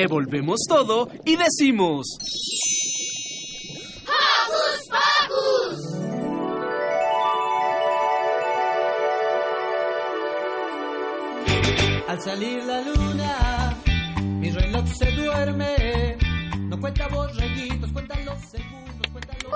[0.00, 2.06] Revolvemos todo y decimos...
[4.06, 5.80] ¡Hocus Pocus!
[12.06, 13.76] Al salir la luna,
[14.38, 16.16] mi reloj se duerme.
[16.68, 19.52] No cuenta borreguitos, cuenta los segundos, cuenta los...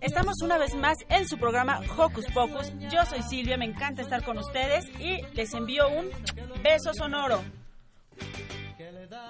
[0.00, 2.72] Estamos una vez más en su programa Hocus Pocus.
[2.90, 6.08] Yo soy Silvia, me encanta estar con ustedes y les envío un
[6.64, 7.40] beso sonoro.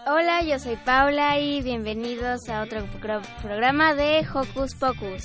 [0.07, 5.25] Hola, yo soy Paula y bienvenidos a otro pro- programa de Hocus Pocus.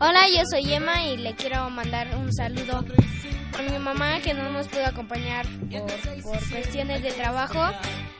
[0.00, 2.78] Hola, yo soy Emma y le quiero mandar un saludo
[3.58, 7.60] a mi mamá que no nos pudo acompañar por, por cuestiones de trabajo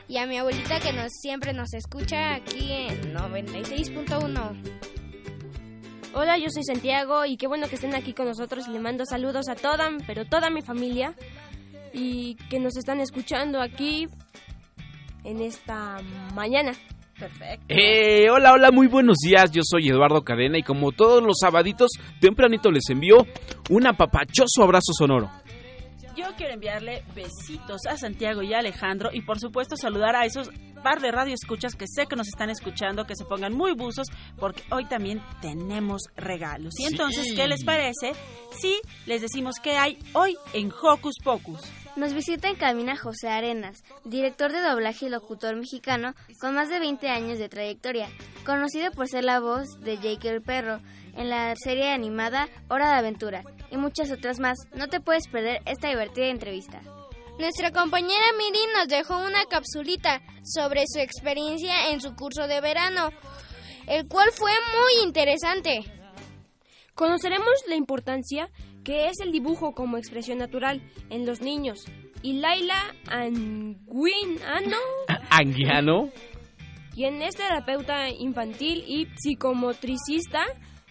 [0.06, 4.62] y a mi abuelita que nos siempre nos escucha aquí en 96.1.
[6.12, 9.06] Hola, yo soy Santiago y qué bueno que estén aquí con nosotros y le mando
[9.06, 11.15] saludos a toda, pero toda mi familia
[11.95, 14.06] y que nos están escuchando aquí
[15.25, 15.99] en esta
[16.35, 16.73] mañana.
[17.19, 17.67] Perfecto.
[17.69, 19.51] Eh, hola, hola, muy buenos días.
[19.51, 23.27] Yo soy Eduardo Cadena y como todos los sabaditos, tempranito les envío
[23.69, 25.31] un apapachoso abrazo sonoro.
[26.17, 30.51] Yo quiero enviarle besitos a Santiago y a Alejandro y por supuesto saludar a esos
[30.83, 34.07] par de radioescuchas que sé que nos están escuchando, que se pongan muy buzos
[34.39, 36.73] porque hoy también tenemos regalos.
[36.79, 37.34] Y entonces, Sí.
[37.37, 38.12] ¿qué les parece
[38.59, 41.61] si les decimos qué hay hoy en Hocus Pocus?
[41.97, 46.79] Nos visita en cabina José Arenas, director de doblaje y locutor mexicano con más de
[46.79, 48.09] 20 años de trayectoria,
[48.47, 50.81] conocido por ser la voz de Jake el perro
[51.17, 54.56] en la serie animada Hora de Aventura y muchas otras más.
[54.73, 56.81] No te puedes perder esta divertida entrevista.
[57.39, 63.11] Nuestra compañera Miri nos dejó una capsulita sobre su experiencia en su curso de verano,
[63.89, 65.83] el cual fue muy interesante.
[66.95, 68.50] Conoceremos la importancia
[68.85, 70.81] que es el dibujo como expresión natural
[71.11, 71.85] en los niños.
[72.23, 74.77] Y Laila Anguinano,
[75.31, 76.11] Anguiano.
[76.95, 80.45] quien es terapeuta infantil y psicomotricista,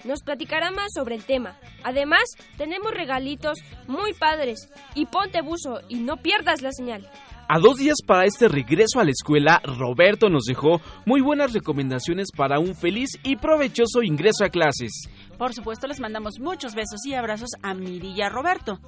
[0.06, 1.58] nos platicará más sobre el tema.
[1.84, 2.24] Además,
[2.58, 3.58] tenemos regalitos
[3.88, 4.70] muy padres.
[4.96, 7.10] Y ponte buzo y no pierdas la señal.
[7.52, 12.28] A dos días para este regreso a la escuela, Roberto nos dejó muy buenas recomendaciones
[12.36, 15.10] para un feliz y provechoso ingreso a clases.
[15.40, 18.82] Por supuesto, les mandamos muchos besos y abrazos a Miri y a Roberto.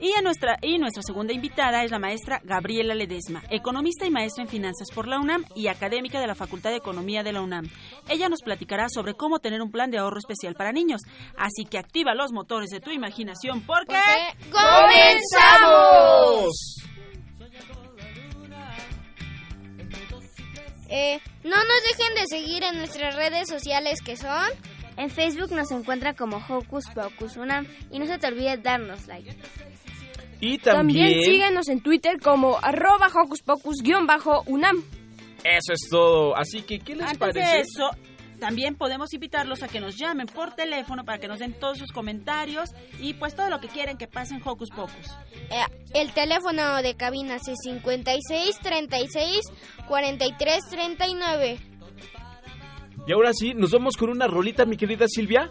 [0.00, 4.42] Y, a nuestra, y nuestra segunda invitada es la maestra Gabriela Ledesma, economista y maestra
[4.42, 7.68] en finanzas por la UNAM y académica de la Facultad de Economía de la UNAM.
[8.08, 11.02] Ella nos platicará sobre cómo tener un plan de ahorro especial para niños.
[11.36, 13.98] Así que activa los motores de tu imaginación porque...
[14.50, 15.98] ¡Comenzamos!
[20.88, 24.48] Eh, no nos dejen de seguir en nuestras redes sociales que son
[24.98, 29.34] En Facebook nos encuentra como Hocus Pocus Unam y no se te olvide darnos like.
[30.40, 31.22] Y También, también...
[31.24, 34.82] síguenos en Twitter como arroba hocus pocus-unam.
[35.44, 36.36] Eso es todo.
[36.36, 37.40] Así que, ¿qué les Antes parece?
[37.40, 37.90] de eso,
[38.38, 41.90] también podemos invitarlos a que nos llamen por teléfono para que nos den todos sus
[41.90, 42.70] comentarios
[43.00, 45.06] y pues todo lo que quieren que pase en Hocus Pocus.
[45.50, 49.40] eh, el teléfono de cabina es 56 36
[49.88, 51.58] 43 39.
[53.08, 55.50] Y ahora sí, nos vamos con una rolita, mi querida Silvia.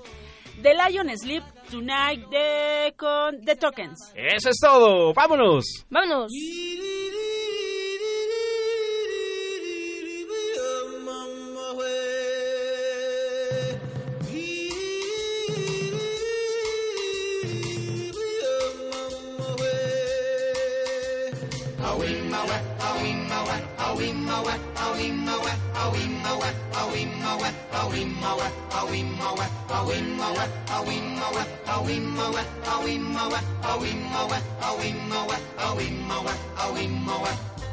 [0.62, 4.13] The Lion Sleep Tonight de con The Tokens.
[4.13, 5.12] Eso es todo.
[5.12, 5.66] ¡Vámonos!
[5.90, 6.31] ¡Vámonos!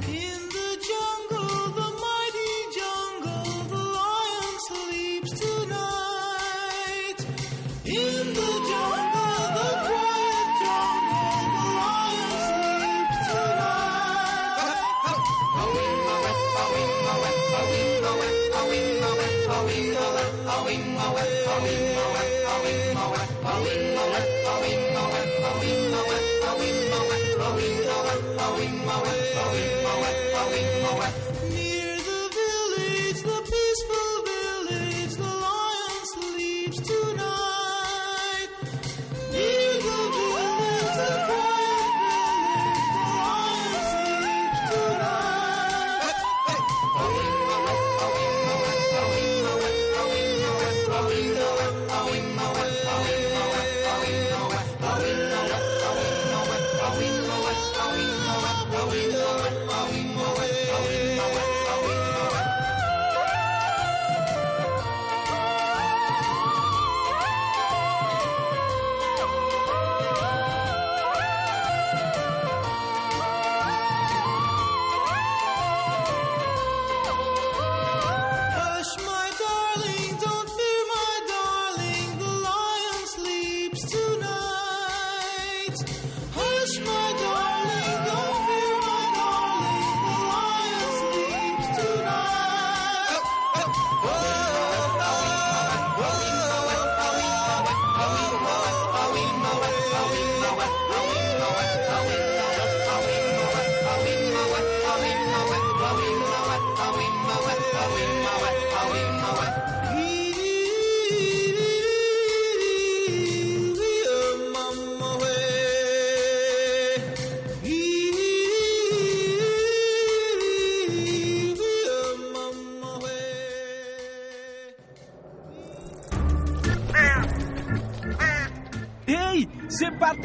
[0.06, 1.34] In the jungle,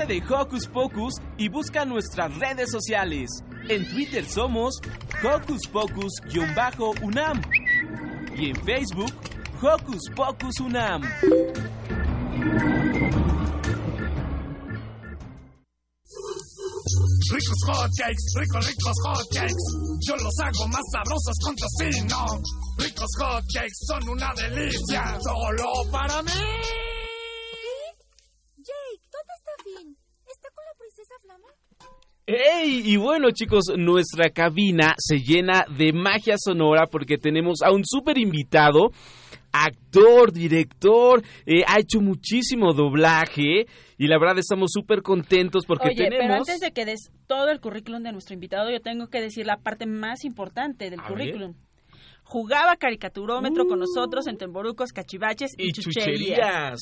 [0.09, 3.29] de Hocus Pocus y busca nuestras redes sociales.
[3.69, 4.81] En Twitter somos
[5.23, 7.41] Hocus Pocus-UNAM
[8.35, 9.13] y en Facebook
[9.61, 11.03] Hocus Pocus UNAM.
[17.31, 19.63] Ricos hotcakes, ricos, ricos hotcakes.
[20.07, 22.41] Yo los hago más sabrosos con tocino.
[22.79, 26.31] Ricos hotcakes son una delicia, solo para mí.
[28.57, 29.97] Jake, ¿dónde está Finn?
[30.29, 30.73] ¿Está con la
[31.39, 31.99] princesa Flama?
[32.25, 32.83] ¡Ey!
[32.85, 38.17] Y bueno chicos, nuestra cabina se llena de magia sonora porque tenemos a un súper
[38.17, 38.91] invitado,
[39.51, 43.65] actor, director, eh, ha hecho muchísimo doblaje
[43.97, 46.21] y la verdad estamos súper contentos porque Oye, tenemos...
[46.21, 49.45] pero antes de que des todo el currículum de nuestro invitado, yo tengo que decir
[49.45, 51.55] la parte más importante del A currículum.
[52.23, 56.05] Jugaba caricaturómetro con nosotros en Temborucos, Cachivaches y, y Chucherías.
[56.05, 56.79] chucherías.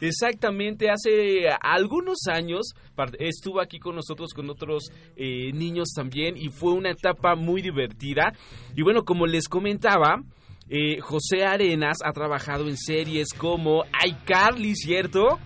[0.00, 2.72] Exactamente, hace algunos años
[3.18, 8.32] estuvo aquí con nosotros con otros eh, niños también y fue una etapa muy divertida.
[8.76, 10.22] Y bueno, como les comentaba,
[10.68, 15.38] eh, José Arenas ha trabajado en series como iCarly, ¿cierto?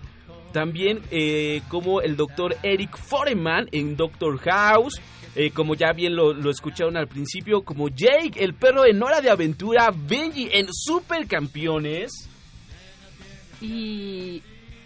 [0.51, 5.01] También eh, como el doctor Eric Foreman en Doctor House.
[5.35, 9.19] eh, como ya bien lo, lo escucharon al principio, como Jake, el perro en Hora
[9.19, 12.29] de Aventura, Benji en Supercampeones.
[13.63, 14.43] Y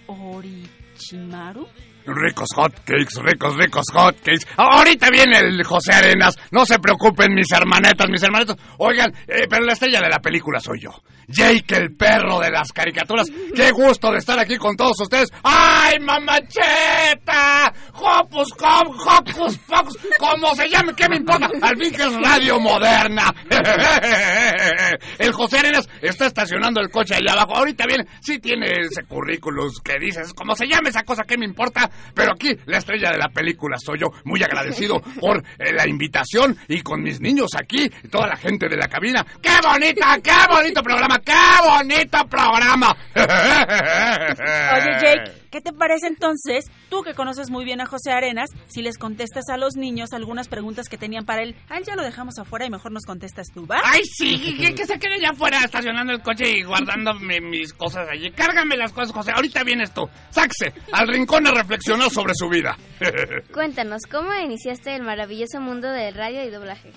[0.08, 1.68] Orichimaru.
[2.08, 4.48] Ricos hotcakes, ricos, ricos hotcakes.
[4.56, 6.36] Ahorita viene el José Arenas.
[6.52, 8.56] No se preocupen, mis hermanetas, mis hermanetos.
[8.78, 10.92] Oigan, eh, pero la estrella de la película soy yo.
[11.28, 13.28] Jake, el perro de las caricaturas.
[13.54, 15.30] Qué gusto de estar aquí con todos ustedes.
[15.44, 17.74] ¡Ay, mamacheta!
[17.94, 19.98] ¡Hopus, com, hocus, pocus!
[20.18, 21.50] Como se llame, ¿qué me importa?
[21.62, 23.34] Al fin que es radio moderna.
[25.20, 27.58] El José Arenas está estacionando el coche allá abajo.
[27.58, 31.46] Ahorita viene, sí tiene ese currículum que dices, como se llame esa cosa, ¿qué me
[31.46, 31.90] importa?
[32.14, 34.08] Pero aquí, la estrella de la película soy yo.
[34.26, 38.78] Muy agradecido por eh, la invitación y con mis niños aquí, toda la gente de
[38.78, 39.26] la cabina.
[39.42, 41.20] ¡Qué bonita, qué bonito programa!
[41.20, 42.96] ¡Qué bonito programa!
[43.16, 48.84] Oye, Jake, ¿qué te parece entonces, tú que conoces muy bien a José Arenas, si
[48.84, 51.56] les contestas a los niños algunas preguntas que tenían para él?
[51.68, 53.82] A él ya lo dejamos afuera y mejor nos contestas tú, ¿va?
[53.84, 54.56] ¡Ay, sí!
[54.60, 58.30] Que, que se quede allá afuera estacionando el coche y guardándome mis cosas allí.
[58.30, 59.32] Cárgame las cosas, José.
[59.32, 60.08] Ahorita vienes tú.
[60.30, 62.78] Sáquese al rincón a reflexionar sobre su vida.
[63.52, 66.92] Cuéntanos, ¿cómo iniciaste el maravilloso mundo del radio y doblaje?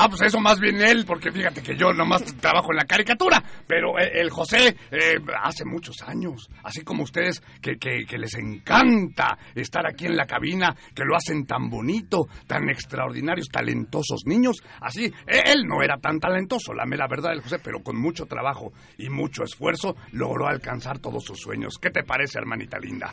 [0.00, 3.42] Ah, pues eso más bien él, porque fíjate que yo nomás trabajo en la caricatura,
[3.66, 8.32] pero eh, el José eh, hace muchos años, así como ustedes que, que, que les
[8.34, 14.62] encanta estar aquí en la cabina, que lo hacen tan bonito, tan extraordinarios, talentosos niños,
[14.80, 18.26] así, eh, él no era tan talentoso, la mera verdad del José, pero con mucho
[18.26, 21.74] trabajo y mucho esfuerzo logró alcanzar todos sus sueños.
[21.82, 23.12] ¿Qué te parece, hermanita linda?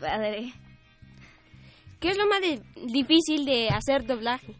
[0.00, 0.52] Padre.
[2.00, 2.40] ¿Qué es lo más
[2.92, 4.56] difícil de hacer doblaje?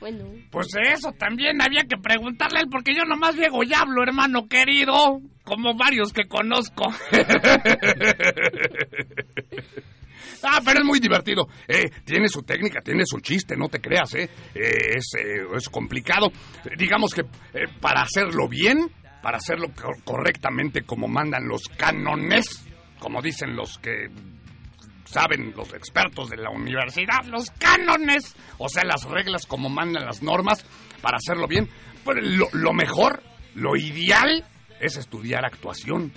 [0.00, 4.02] Bueno, Pues eso también había que preguntarle a él, porque yo nomás llego y hablo,
[4.02, 6.84] hermano querido, como varios que conozco.
[10.42, 11.48] Ah, pero es muy divertido.
[11.66, 14.28] Eh, tiene su técnica, tiene su chiste, no te creas, ¿eh?
[14.54, 14.60] Eh,
[14.96, 16.26] es, eh, es complicado.
[16.64, 18.90] Eh, digamos que eh, para hacerlo bien,
[19.22, 22.64] para hacerlo cor- correctamente como mandan los cánones,
[23.00, 24.08] como dicen los que
[25.06, 30.22] saben los expertos de la universidad, los cánones, o sea, las reglas como mandan las
[30.22, 30.64] normas,
[31.00, 31.68] para hacerlo bien,
[32.04, 33.22] pues lo, lo mejor,
[33.54, 34.44] lo ideal
[34.80, 36.12] es estudiar actuación,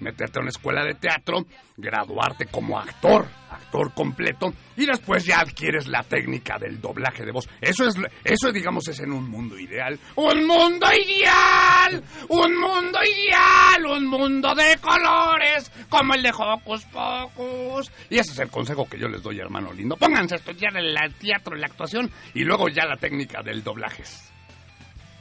[0.00, 1.44] meterte a una escuela de teatro,
[1.76, 7.48] graduarte como actor, actor completo, y después ya adquieres la técnica del doblaje de voz.
[7.60, 9.98] Eso es, eso digamos es en un mundo ideal.
[10.16, 12.02] ¡Un mundo ideal!
[12.28, 13.86] ¡Un mundo ideal!
[13.86, 15.70] ¡Un mundo de colores!
[15.88, 17.90] Como el de Hocus Pocus.
[18.10, 19.96] Y ese es el consejo que yo les doy, hermano lindo.
[19.96, 24.02] Pónganse a estudiar el teatro, la actuación, y luego ya la técnica del doblaje.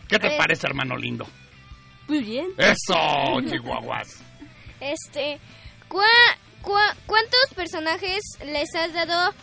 [0.08, 0.38] ¿Qué te Eh.
[0.38, 1.26] parece, hermano lindo?
[2.08, 2.48] muy bien.
[2.58, 4.22] Eso, chihuahuas.
[4.84, 5.40] Este,
[5.88, 6.04] ¿cuá-
[6.62, 9.34] cuá- ¿cuántos personajes les has dado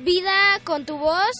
[0.00, 1.32] vida con tu voz?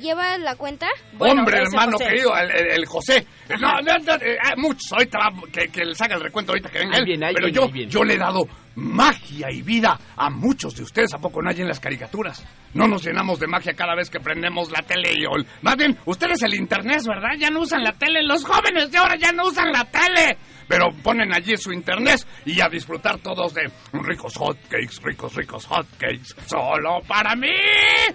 [0.00, 0.88] ¿Llevas la cuenta?
[1.12, 2.04] Bueno, Hombre, hermano José.
[2.06, 3.26] querido, el, el- el José.
[3.60, 4.90] No, no, no, eh, muchos.
[4.92, 7.20] Ahorita va, que, que les haga el recuento ahorita que venga Ahí él.
[7.34, 8.44] Pero yo, yo le he dado
[8.76, 11.12] magia y vida a muchos de ustedes.
[11.14, 12.44] ¿A poco no hay en las caricaturas?
[12.74, 15.24] No nos llenamos de magia cada vez que prendemos la tele y...
[15.24, 17.30] ol- Más bien, ustedes el internet, ¿verdad?
[17.38, 18.22] Ya no usan la tele.
[18.22, 20.36] Los jóvenes de ahora ya no usan la tele.
[20.68, 26.36] Pero ponen allí su internet y a disfrutar todos de ricos hotcakes, ricos, ricos hotcakes.
[26.46, 27.48] Solo para mí.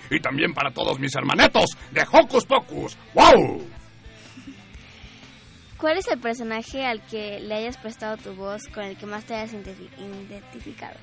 [0.09, 2.97] Y también para todos mis hermanetos de Hocus Pocus.
[3.13, 3.67] ¡Wow!
[5.79, 9.25] ¿Cuál es el personaje al que le hayas prestado tu voz con el que más
[9.25, 9.89] te hayas identifi-
[10.27, 10.95] identificado?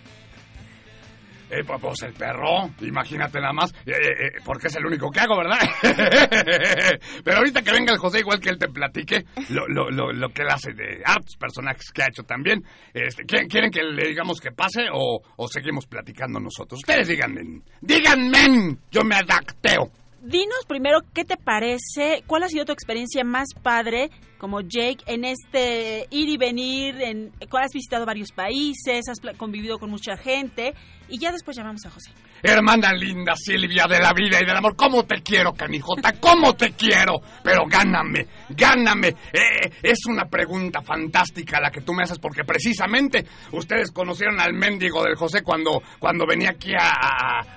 [1.51, 5.21] Eh, pues, pues, el perro, imagínate nada más, eh, eh, porque es el único que
[5.21, 5.59] hago, ¿verdad?
[7.23, 10.29] Pero ahorita que venga el José, igual que él te platique lo, lo, lo, lo
[10.31, 12.65] que él hace de hartos personajes que ha hecho también.
[12.95, 16.79] Este, ¿quieren, ¿Quieren que le digamos que pase o, o seguimos platicando nosotros?
[16.81, 17.43] Ustedes díganme,
[17.83, 19.91] díganme, yo me adapteo.
[20.23, 25.25] Dinos primero qué te parece, cuál ha sido tu experiencia más padre como Jake en
[25.25, 30.75] este ir y venir, en, has visitado varios países, has convivido con mucha gente
[31.13, 32.11] y ya después llamamos a José.
[32.43, 36.13] Hermana linda Silvia de la vida y del amor, ¿cómo te quiero, canijota?
[36.19, 37.21] ¿Cómo te quiero?
[37.45, 39.09] Pero gáname, gáname.
[39.33, 44.55] Eh, es una pregunta fantástica la que tú me haces porque precisamente ustedes conocieron al
[44.55, 46.91] mendigo del José cuando, cuando venía aquí a,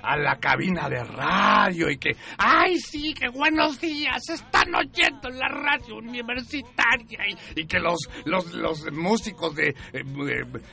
[0.02, 5.48] a- la cabina de radio y que, ay sí, que buenos días, están oyendo la
[5.48, 7.18] radio universitaria
[7.54, 10.02] y, y que los, los, los músicos de, eh,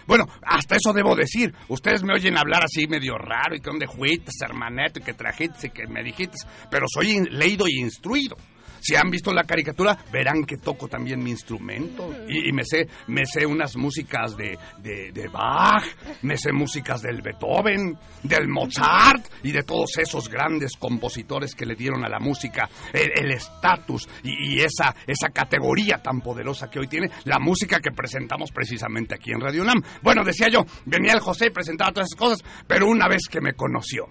[0.08, 3.88] bueno, hasta eso debo decir, ustedes me oyen hablar así medio raro y que donde
[3.88, 6.38] fuiste, hermaneto, y que trajiste y que me dijiste,
[6.70, 8.36] pero soy leído y instruido.
[8.84, 12.14] Si han visto la caricatura, verán que toco también mi instrumento.
[12.28, 15.86] Y, me sé me sé unas músicas de, de, de Bach,
[16.22, 21.76] me sé músicas del Beethoven, del Mozart y de todos esos grandes compositores que le
[21.76, 27.10] dieron a la música el estatus y, esa, esa categoría tan poderosa que hoy tiene
[27.24, 29.82] la música que presentamos precisamente aquí en Radio Nam.
[30.02, 33.40] Bueno, decía yo, venía el José y presentaba todas esas cosas, pero una vez que
[33.40, 34.10] me conoció,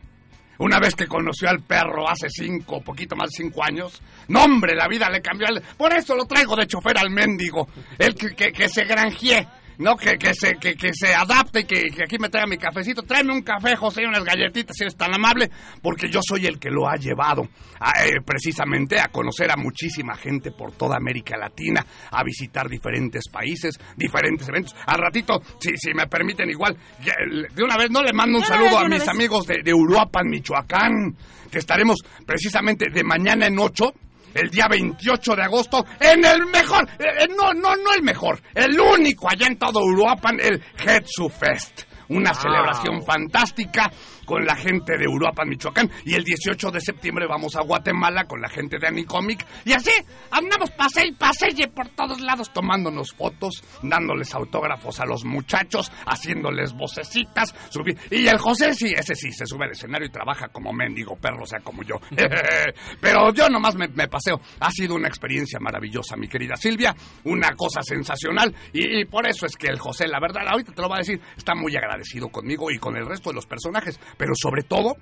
[0.63, 4.77] una vez que conoció al perro hace cinco, poquito más de cinco años, no hombre,
[4.77, 5.49] la vida le cambió.
[5.77, 7.67] Por eso lo traigo de chofer al mendigo.
[7.99, 9.45] El que, que, que se granjee,
[9.79, 9.97] ¿no?
[9.97, 13.03] Que, que, se, que, que se adapte y que, que aquí me traiga mi cafecito.
[13.03, 15.51] Tráeme un café, José, y unas galletitas, si eres tan amable,
[15.83, 17.49] porque yo soy el que lo ha llevado
[17.81, 23.29] a, eh, precisamente a conocer a muchísima gente por toda América Latina, a visitar diferentes
[23.31, 24.75] países, diferentes eventos.
[24.87, 28.79] Al ratito, si, si me permiten igual, de una vez no le mando un saludo
[28.79, 29.09] a mis vez.
[29.09, 31.17] amigos de, de Uruapan, Michoacán,
[31.51, 33.93] que estaremos precisamente de mañana en 8,
[34.35, 38.41] el día 28 de agosto, en el mejor, eh, eh, no, no, no el mejor,
[38.55, 41.83] el único allá en todo Uruapan, el Hetsu Fest.
[42.09, 43.91] Una celebración fantástica
[44.25, 45.91] con la gente de Uruapan, Michoacán.
[46.05, 49.45] Y el 18 de septiembre vamos a Guatemala con la gente de Anicomic.
[49.65, 49.91] Y así
[50.31, 56.73] andamos pase y paseye por todos lados tomándonos fotos, dándoles autógrafos a los muchachos, haciéndoles
[56.75, 57.55] vocecitas.
[57.71, 61.17] subir- Y el José sí, ese sí, se sube al escenario y trabaja como mendigo
[61.17, 61.97] perro, o sea, como yo.
[63.01, 64.41] Pero yo nomás me, me paseo.
[64.61, 66.95] Ha sido una experiencia maravillosa, mi querida Silvia.
[67.25, 68.55] Una cosa sensacional.
[68.73, 70.99] Y, y por eso es que el José, la verdad, ahorita te lo va a
[70.99, 73.99] decir, está muy agradecido conmigo y con el resto de los personajes.
[74.17, 74.97] Pero sobre todo,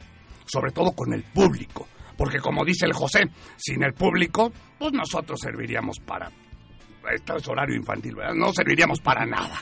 [0.46, 1.88] sobre todo con el público.
[2.16, 3.20] Porque como dice el José,
[3.56, 6.30] sin el público, pues nosotros serviríamos para...
[7.12, 8.34] Esto es horario infantil, ¿verdad?
[8.34, 9.58] No serviríamos para nada.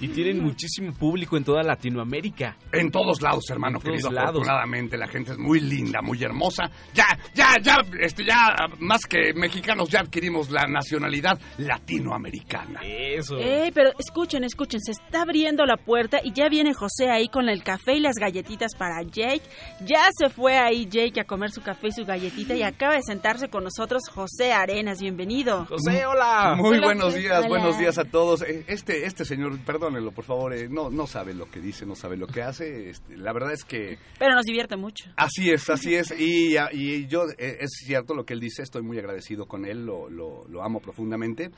[0.00, 2.56] Y tienen muchísimo público en toda Latinoamérica.
[2.72, 4.10] En todos lados, hermano En todos querido.
[4.12, 4.30] lados.
[4.30, 6.70] Afortunadamente, la gente es muy linda, muy hermosa.
[6.94, 12.80] Ya, ya, ya, este, ya, más que mexicanos, ya adquirimos la nacionalidad latinoamericana.
[12.82, 13.36] Eso.
[13.38, 17.48] Eh, pero escuchen, escuchen, se está abriendo la puerta y ya viene José ahí con
[17.48, 19.42] el café y las galletitas para Jake.
[19.84, 23.02] Ya se fue ahí Jake a comer su café y su galletita y acaba de
[23.02, 25.00] sentarse con nosotros José Arenas.
[25.00, 25.66] Bienvenido.
[25.66, 26.54] José, hola.
[26.56, 27.48] Muy Hola, buenos días, Hola.
[27.48, 28.42] buenos días a todos.
[28.42, 29.58] Eh, Este, este señor,
[29.90, 32.90] perdónenlo por favor, eh, no, no sabe lo que dice, no sabe lo que hace.
[32.90, 35.10] Este, la verdad es que Pero nos divierte mucho.
[35.16, 36.12] así es, así es.
[36.18, 39.84] Y, y yo, eh, es cierto lo que él dice, estoy muy agradecido con él,
[39.84, 41.50] lo, lo, lo amo profundamente.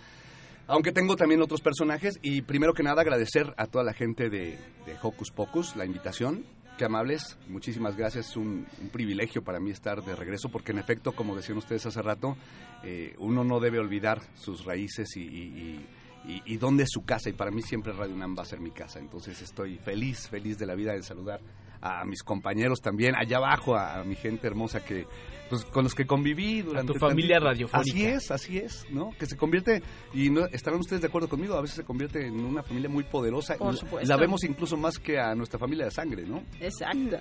[0.67, 4.57] Aunque tengo también otros personajes y primero que nada agradecer a toda la gente de,
[4.87, 6.45] de Hocus Pocus la invitación.
[6.79, 8.31] Qué amables, muchísimas gracias.
[8.31, 11.85] Es un, un privilegio para mí estar de regreso porque en efecto, como decían ustedes
[11.85, 12.37] hace rato,
[12.83, 15.87] eh, uno no debe olvidar sus raíces y, y, y-
[16.27, 17.29] y- y dónde es su casa.
[17.31, 18.99] Y para mí siempre Radio UNAM va a ser mi casa.
[18.99, 21.41] Entonces estoy feliz, feliz de la vida de saludar
[21.85, 25.05] a mis compañeros también, allá abajo, a, a mi gente hermosa que
[25.51, 26.93] pues, con los que conviví durante...
[26.93, 27.91] tu familia tanto- radiofónica.
[27.91, 29.11] Así es, así es, ¿no?
[29.19, 29.83] Que se convierte,
[30.15, 33.03] y no, estarán ustedes de acuerdo conmigo, a veces se convierte en una familia muy
[33.03, 33.57] poderosa.
[33.57, 34.09] Por supuesto.
[34.09, 36.45] La vemos incluso más que a nuestra familia de sangre, ¿no?
[36.61, 37.19] Exacto.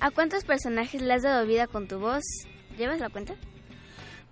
[0.00, 2.24] ¿A cuántos personajes le has dado vida con tu voz?
[2.76, 3.36] ¿Llevas la cuenta?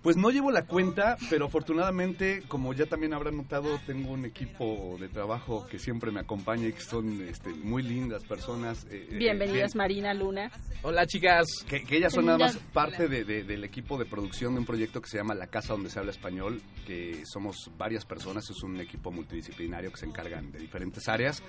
[0.01, 4.97] Pues no llevo la cuenta, pero afortunadamente, como ya también habrán notado, tengo un equipo
[4.99, 8.85] de trabajo que siempre me acompaña y que son este, muy lindas personas.
[8.89, 10.51] eh, eh, Bienvenidas que- Marina, Luna.
[10.81, 11.45] Hola, chicas.
[11.69, 14.65] Que, que ellas son nada más parte de- de- del equipo de producción de un
[14.65, 18.63] proyecto que se llama La Casa Donde Se Habla Español, que somos varias personas, es
[18.63, 21.43] un equipo multidisciplinario que se encargan de diferentes áreas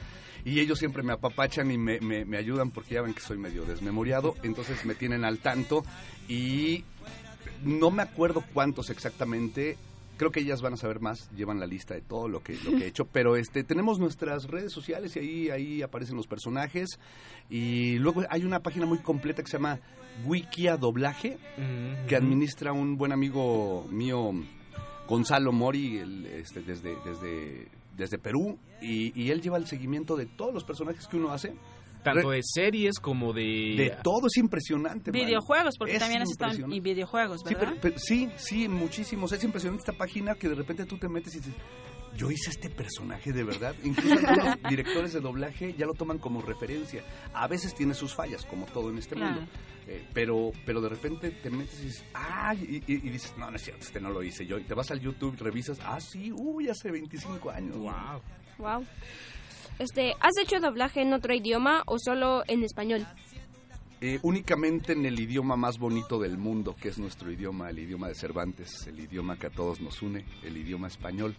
[0.44, 3.38] y ellos siempre me apapachan y me, me- me ayudan porque ya ven que soy
[3.38, 5.86] medio desmemoriado, entonces me tienen al tanto
[6.28, 6.84] y
[7.64, 9.76] no me acuerdo cuántos exactamente,
[10.16, 12.78] creo que ellas van a saber más, llevan la lista de todo lo que, lo
[12.78, 16.98] que he hecho, pero este tenemos nuestras redes sociales y ahí, ahí aparecen los personajes
[17.50, 19.80] y luego hay una página muy completa que se llama
[20.24, 21.38] Wikia Doblaje,
[22.06, 24.32] que administra un buen amigo mío,
[25.08, 30.26] Gonzalo Mori, el, este, desde, desde, desde Perú, y, y él lleva el seguimiento de
[30.26, 31.54] todos los personajes que uno hace.
[32.02, 33.74] Tanto de series como de...
[33.76, 35.10] De todo, es impresionante.
[35.10, 36.76] Videojuegos, porque Es también impresionante.
[36.76, 37.68] y videojuegos, Sí, ¿verdad?
[37.70, 39.32] pero- pero- sí, sí, muchísimos.
[39.32, 41.54] Es impresionante esta página que de repente tú te metes y dices,
[42.16, 43.74] yo hice este personaje de verdad.
[43.84, 47.02] Incluso algunos directores de doblaje ya lo toman como referencia.
[47.32, 49.36] A veces tiene sus fallas, como todo en este Claro.
[49.36, 49.50] mundo.
[49.88, 52.82] Eh, pero, pero de repente te metes y dices, ¡ay!
[52.86, 54.58] Y, y- y dices, no, no es cierto, este no lo hice yo.
[54.58, 56.30] Y te vas al YouTube, revisas, ¡ah, sí!
[56.32, 57.76] ¡Uy, hace 25 años!
[57.76, 58.20] ¡Wow!
[58.58, 58.84] Wow.
[59.82, 63.04] Este, ¿has hecho doblaje en otro idioma o solo en español?
[64.00, 68.06] Eh, únicamente en el idioma más bonito del mundo, que es nuestro idioma, el idioma
[68.06, 71.34] de Cervantes, el idioma que a todos nos une, el idioma español.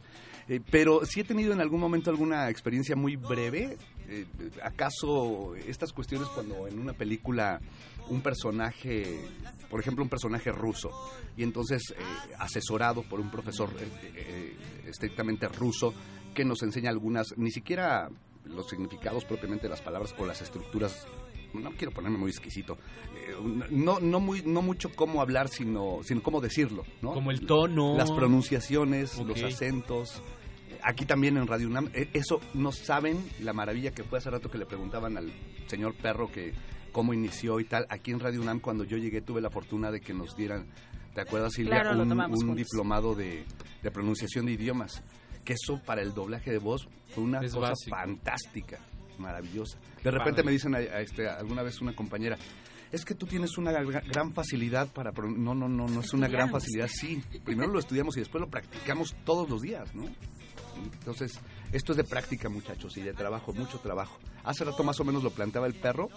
[0.50, 3.78] Eh, pero sí he tenido en algún momento alguna experiencia muy breve.
[4.10, 4.26] Eh,
[4.62, 7.62] ¿Acaso estas cuestiones cuando en una película
[8.10, 9.22] un personaje,
[9.70, 10.92] por ejemplo un personaje ruso,
[11.38, 12.04] y entonces eh,
[12.40, 13.70] asesorado por un profesor
[14.86, 15.94] estrictamente ruso
[16.34, 18.10] que nos enseña algunas, ni siquiera
[18.46, 21.08] los significados propiamente de las palabras o las estructuras
[21.54, 22.78] no quiero ponerme muy exquisito,
[23.16, 23.36] eh,
[23.70, 27.14] no, no, muy, no mucho cómo hablar, sino, sino cómo decirlo, ¿no?
[27.14, 27.96] Como el tono.
[27.96, 30.22] Las pronunciaciones, los acentos.
[30.82, 34.50] Aquí también en Radio UNAM, eh, eso no saben la maravilla que fue hace rato
[34.50, 35.32] que le preguntaban al
[35.68, 36.54] señor Perro que
[36.92, 37.86] cómo inició y tal.
[37.90, 40.68] Aquí en Radio UNAM cuando yo llegué tuve la fortuna de que nos dieran,
[41.14, 41.82] ¿te acuerdas Silvia?
[41.82, 43.46] Claro, un un diplomado de,
[43.82, 45.02] de pronunciación de idiomas.
[45.44, 47.96] Que eso para el doblaje de voz fue una Es cosa básico.
[47.96, 48.80] fantástica,
[49.18, 49.78] maravillosa.
[50.04, 50.44] De repente Padre.
[50.46, 52.38] me dicen a, a este, alguna vez una compañera,
[52.92, 55.12] es que tú tienes una gra- gran facilidad para...
[55.12, 55.30] pro-".
[55.32, 57.22] No, no, no, no es una gran facilidad, sí.
[57.44, 60.06] Primero lo estudiamos y después lo practicamos todos los días, ¿no?
[60.94, 61.40] Entonces,
[61.72, 64.18] esto es de práctica, muchachos, y de trabajo, mucho trabajo.
[64.44, 66.10] Hace rato más o menos lo planteaba el perro,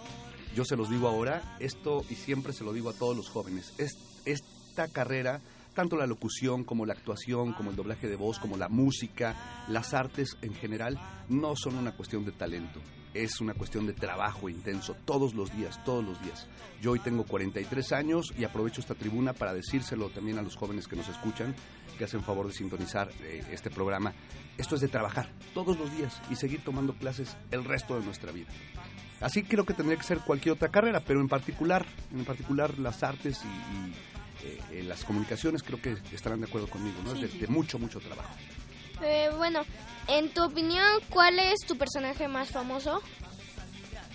[0.55, 3.75] yo se los digo ahora, esto y siempre se lo digo a todos los jóvenes,
[3.79, 3.93] es,
[4.25, 5.41] esta carrera,
[5.77, 9.93] tanto la locución como la actuación, como el doblaje de voz, como la música, las
[9.93, 12.81] artes en general, no son una cuestión de talento,
[13.13, 16.49] es una cuestión de trabajo intenso, todos los días, todos los días.
[16.81, 20.89] Yo hoy tengo 43 años y aprovecho esta tribuna para decírselo también a los jóvenes
[20.89, 21.55] que nos escuchan,
[21.99, 24.15] que hacen favor de sintonizar eh, este programa.
[24.57, 28.33] Esto es de trabajar todos los días y seguir tomando clases el resto de nuestra
[28.33, 28.49] vida.
[29.21, 31.85] Así creo que tendría que ser cualquier otra carrera, pero en particular,
[32.15, 36.69] en particular las artes y, y, eh, eh, las comunicaciones creo que estarán de acuerdo
[36.69, 37.13] conmigo, ¿no?
[37.13, 38.35] Es de, de mucho, mucho trabajo.
[39.03, 39.63] Eh, bueno,
[40.09, 43.03] en tu opinión, ¿cuál es tu personaje más famoso?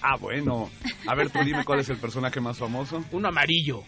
[0.02, 0.70] Ah, bueno.
[1.08, 3.04] A ver, tú dime cuál es el personaje más famoso.
[3.12, 3.84] Un amarillo.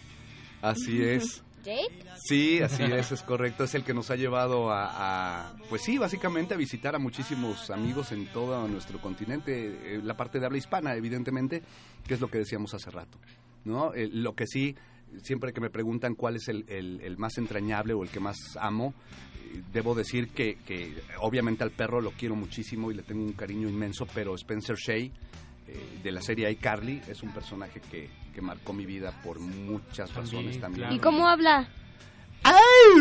[0.62, 1.42] Así es.
[1.64, 2.04] ¿Jake?
[2.16, 3.64] Sí, así es, es correcto.
[3.64, 7.70] Es el que nos ha llevado a, a, pues sí, básicamente a visitar a muchísimos
[7.70, 11.62] amigos en todo nuestro continente, eh, la parte de habla hispana, evidentemente,
[12.06, 13.18] que es lo que decíamos hace rato.
[13.64, 13.94] ¿no?
[13.94, 14.76] Eh, lo que sí,
[15.22, 18.36] siempre que me preguntan cuál es el, el- el más entrañable o el que más
[18.60, 18.94] amo,
[19.72, 23.68] debo decir que, que obviamente al perro lo quiero muchísimo y le tengo un cariño
[23.68, 25.10] inmenso, pero Spencer Shea, eh,
[26.02, 30.60] de la serie iCarly, es un personaje que, que marcó mi vida por muchas razones
[30.60, 30.92] también.
[30.92, 31.68] ¿Y cómo habla?
[32.46, 33.00] ¡Ay!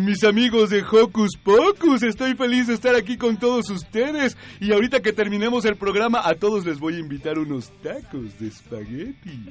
[0.00, 4.36] Mis amigos de Hocus Pocus, estoy feliz de estar aquí con todos ustedes.
[4.60, 8.48] Y ahorita que terminemos el programa, a todos les voy a invitar unos tacos de
[8.48, 9.48] espagueti.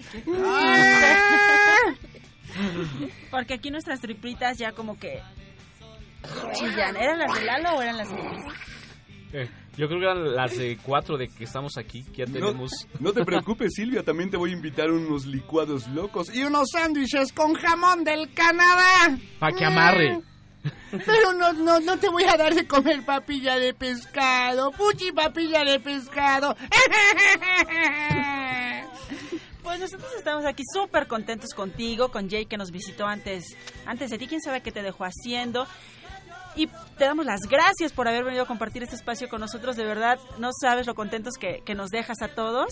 [3.31, 5.19] Porque aquí nuestras triplitas ya como que
[6.53, 6.95] chillan.
[6.95, 8.53] ¿Eran las de Lalo o eran las mías?
[9.33, 12.33] Eh, yo creo que eran las de cuatro de que estamos aquí, que ya No,
[12.33, 12.71] tenemos...
[12.99, 16.33] no te preocupes, Silvia, también te voy a invitar unos licuados locos.
[16.33, 19.17] Y unos sándwiches con jamón del Canadá.
[19.39, 20.19] Para que amarre.
[20.91, 24.71] Pero no, no, no te voy a dar de comer papilla de pescado.
[24.71, 26.55] Puchi papilla de pescado.
[29.63, 34.17] Pues nosotros estamos aquí súper contentos contigo, con Jay que nos visitó antes, antes de
[34.17, 34.28] ti.
[34.28, 35.65] ¿Quién sabe qué te dejó haciendo?
[36.56, 39.78] Y te damos las gracias por haber venido a compartir este espacio con nosotros.
[39.78, 42.67] De verdad, no sabes lo contentos que, que nos dejas a todos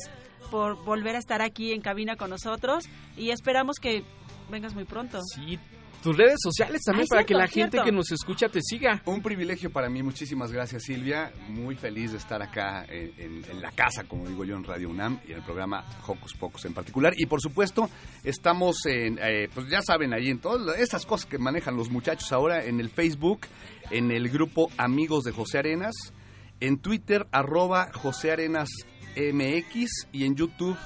[0.51, 2.83] por volver a estar aquí en cabina con nosotros.
[3.15, 4.03] Y esperamos que
[4.49, 5.19] vengas muy pronto.
[5.33, 5.57] Sí,
[6.01, 7.85] tus redes sociales también Ay, para que cierto, la gente cierto.
[7.85, 9.01] que nos escucha te siga.
[9.05, 13.61] Un privilegio para mí, muchísimas gracias Silvia, muy feliz de estar acá en, en- en
[13.61, 16.73] la casa, como digo yo, en Radio UNAM y en el programa Hocus Pocus en
[16.73, 17.13] particular.
[17.17, 17.89] Y por supuesto,
[18.23, 22.31] estamos en, eh, pues ya saben, ahí en todas esas cosas que manejan los muchachos
[22.31, 23.41] ahora, en el Facebook,
[23.89, 25.93] en el grupo Amigos de José Arenas,
[26.59, 28.69] en Twitter, arroba José Arenas
[29.15, 30.77] MX y en YouTube,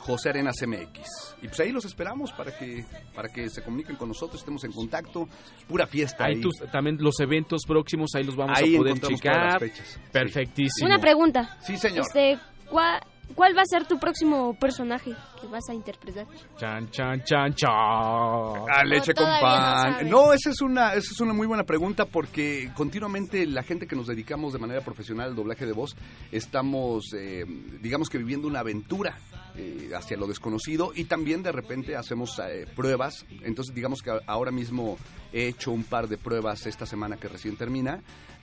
[0.00, 1.36] José Arenas MX.
[1.42, 2.84] Y pues ahí los esperamos para que,
[3.14, 5.28] para que se comuniquen con nosotros, estemos en contacto.
[5.68, 6.24] Pura fiesta.
[6.24, 6.40] Ahí ahí.
[6.40, 9.52] tus- también los eventos próximos, ahí los vamos Ahí a poder checar.
[9.52, 10.00] las fechas.
[10.12, 10.86] Perfectísimo.
[10.86, 11.56] Una pregunta.
[11.60, 12.00] Sí, señor.
[12.06, 13.00] Este, ¿cuál,
[13.34, 16.26] ¿Cuál va a ser tu próximo personaje que vas a interpretar?
[16.56, 17.70] Chan, chan, chan, chan.
[17.70, 20.08] A leche con no pan.
[20.08, 23.96] No, esa es una esa es una muy buena pregunta porque continuamente la gente que
[23.96, 25.96] nos dedicamos de manera profesional al doblaje de voz
[26.32, 27.44] estamos, eh,
[27.80, 29.16] digamos que viviendo una aventura
[29.56, 33.26] eh, hacia lo desconocido y también de repente hacemos eh, pruebas.
[33.42, 34.96] Entonces, digamos que ahora mismo
[35.32, 38.00] he hecho un par de pruebas esta semana que recién termina.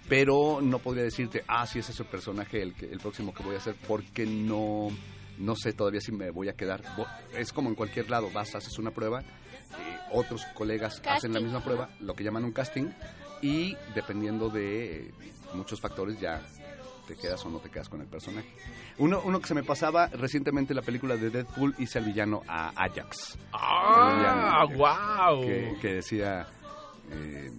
[0.10, 3.44] Pero no podría decirte, ah, sí, ese es el personaje el, que- el próximo que
[3.44, 4.88] voy a hacer, porque no,
[5.38, 6.82] no sé todavía si me voy a quedar.
[7.36, 9.26] Es como en cualquier lado, vas, haces una prueba, eh,
[10.14, 12.88] otros colegas hacen la misma prueba, lo que llaman un casting,
[13.42, 15.14] y dependiendo de
[15.54, 16.42] muchos factores ya
[17.08, 18.48] te quedas o no te quedas con el personaje.
[18.98, 22.42] Uno, uno que se me pasaba recientemente en la película de Deadpool hice al villano
[22.48, 23.38] a Ajax.
[23.54, 24.78] ¡Ah, villano
[25.38, 25.42] wow!
[25.46, 26.48] Que, que decía,
[27.12, 27.50] eh,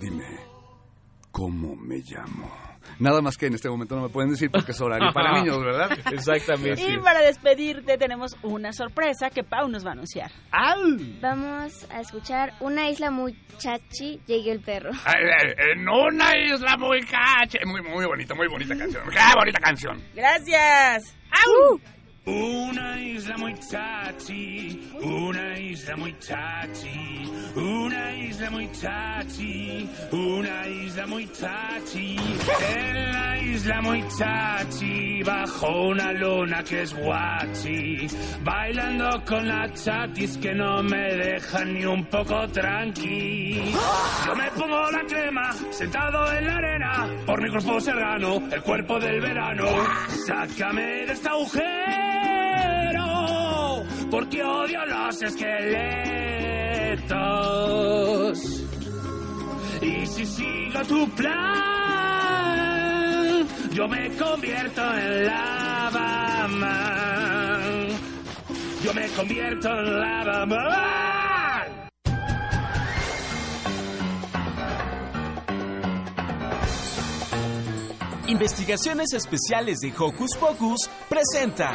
[0.00, 0.24] dime,
[1.38, 2.50] ¿cómo me llamo?
[2.98, 5.58] Nada más que en este momento no me pueden decir porque es horario para niños,
[5.60, 5.90] ¿verdad?
[6.12, 6.82] Exactamente.
[6.82, 10.30] Y para despedirte tenemos una sorpresa que Pau nos va a anunciar.
[11.20, 14.90] Vamos a escuchar Una isla muy chachi, llegue el perro.
[14.90, 17.58] En una isla muy cache.
[17.64, 19.04] Muy, muy bonita, muy bonita canción.
[19.08, 20.02] ¡Qué bonita canción!
[20.14, 21.14] Gracias.
[22.28, 31.26] Una isla muy chachi, una isla muy chachi, una isla muy chachi, una isla muy
[31.32, 32.16] chachi.
[32.76, 38.06] En la isla muy chachi, bajo una luna que es guachi,
[38.44, 43.72] bailando con la chatis que no me dejan ni un poco tranqui.
[44.26, 48.98] Yo me pongo la crema, sentado en la arena, por mi cuerpo serrano, el cuerpo
[48.98, 49.64] del verano.
[50.26, 52.17] Sácame de este agujero,
[54.10, 55.58] porque odio los esqueletos.
[59.80, 61.38] Y si sigo tu plan,
[63.72, 67.88] yo me convierto en lava man.
[68.82, 71.88] Yo me convierto en lava man.
[78.28, 81.72] Investigaciones Especiales de Hocus Pocus presenta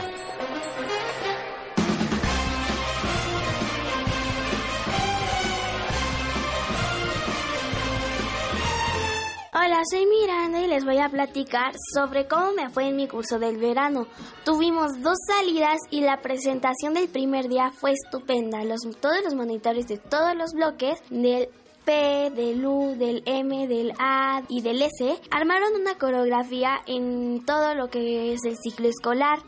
[9.89, 13.57] soy Miranda y les voy a platicar sobre cómo me fue en mi curso del
[13.57, 14.07] verano.
[14.45, 18.63] Tuvimos dos salidas y la presentación del primer día fue estupenda.
[18.63, 21.49] Los, todos los monitores de todos los bloques del
[21.85, 27.75] P, del U, del M, del A y del S armaron una coreografía en todo
[27.75, 29.39] lo que es el ciclo escolar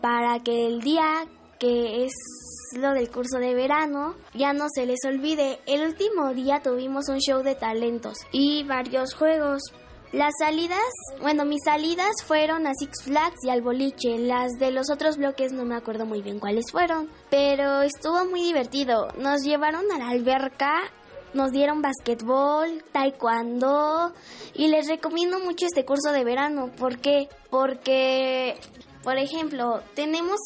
[0.00, 1.26] para que el día
[1.58, 2.12] que es
[2.76, 5.60] lo del curso de verano, ya no se les olvide.
[5.66, 9.62] El último día tuvimos un show de talentos y varios juegos.
[10.12, 10.78] Las salidas,
[11.22, 14.18] bueno, mis salidas fueron a Six Flags y al boliche.
[14.18, 18.42] Las de los otros bloques no me acuerdo muy bien cuáles fueron, pero estuvo muy
[18.42, 19.08] divertido.
[19.16, 20.82] Nos llevaron a la alberca,
[21.32, 24.12] nos dieron basquetbol, taekwondo
[24.52, 26.70] y les recomiendo mucho este curso de verano.
[26.76, 27.30] ¿Por qué?
[27.48, 28.58] Porque,
[29.02, 30.36] por ejemplo, tenemos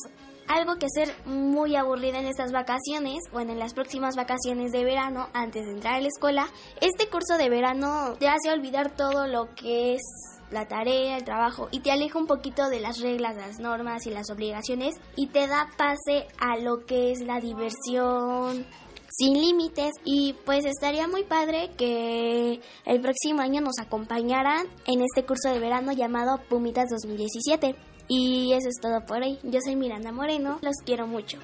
[0.48, 5.28] algo que hacer muy aburrido en estas vacaciones, bueno, en las próximas vacaciones de verano,
[5.32, 6.48] antes de entrar a la escuela,
[6.80, 10.02] este curso de verano te hace olvidar todo lo que es
[10.50, 14.10] la tarea, el trabajo, y te aleja un poquito de las reglas, las normas y
[14.10, 18.66] las obligaciones, y te da pase a lo que es la diversión
[19.08, 25.24] sin límites y pues estaría muy padre que el próximo año nos acompañaran en este
[25.24, 27.95] curso de verano llamado Pumitas 2017.
[28.08, 29.38] Y eso es todo por hoy.
[29.42, 31.38] Yo soy Miranda Moreno, los quiero mucho.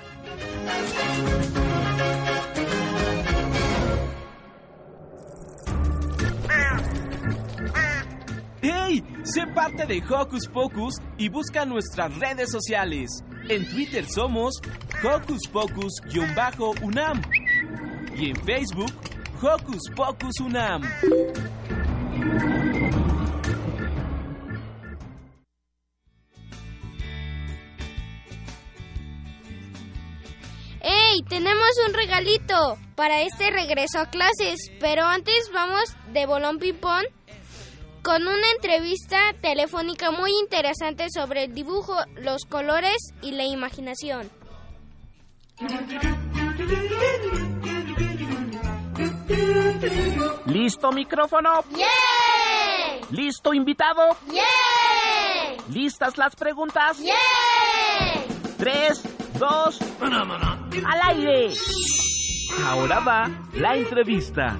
[8.60, 9.02] ¡Hey!
[9.24, 13.24] Sé parte de Hocus Pocus y busca nuestras redes sociales.
[13.48, 14.60] En Twitter somos
[15.02, 17.22] Hocus Pocus-UNAM
[18.16, 18.92] y en Facebook
[19.42, 20.82] Hocus Pocus UNAM.
[31.12, 31.22] ¡Ey!
[31.22, 37.04] Tenemos un regalito para este regreso a clases, pero antes vamos de bolón ping-pong
[38.02, 44.30] con una entrevista telefónica muy interesante sobre el dibujo, los colores y la imaginación.
[50.46, 51.64] ¿Listo micrófono?
[51.76, 53.06] ¡Yeah!
[53.10, 54.16] ¿Listo invitado?
[54.30, 54.42] ¡Yeah!
[55.68, 56.98] ¿Listas las preguntas?
[56.98, 57.14] ¡Yeah!
[58.58, 59.02] Tres,
[59.38, 59.78] dos.
[60.80, 61.50] ¡Al aire!
[62.64, 64.58] Ahora va la entrevista.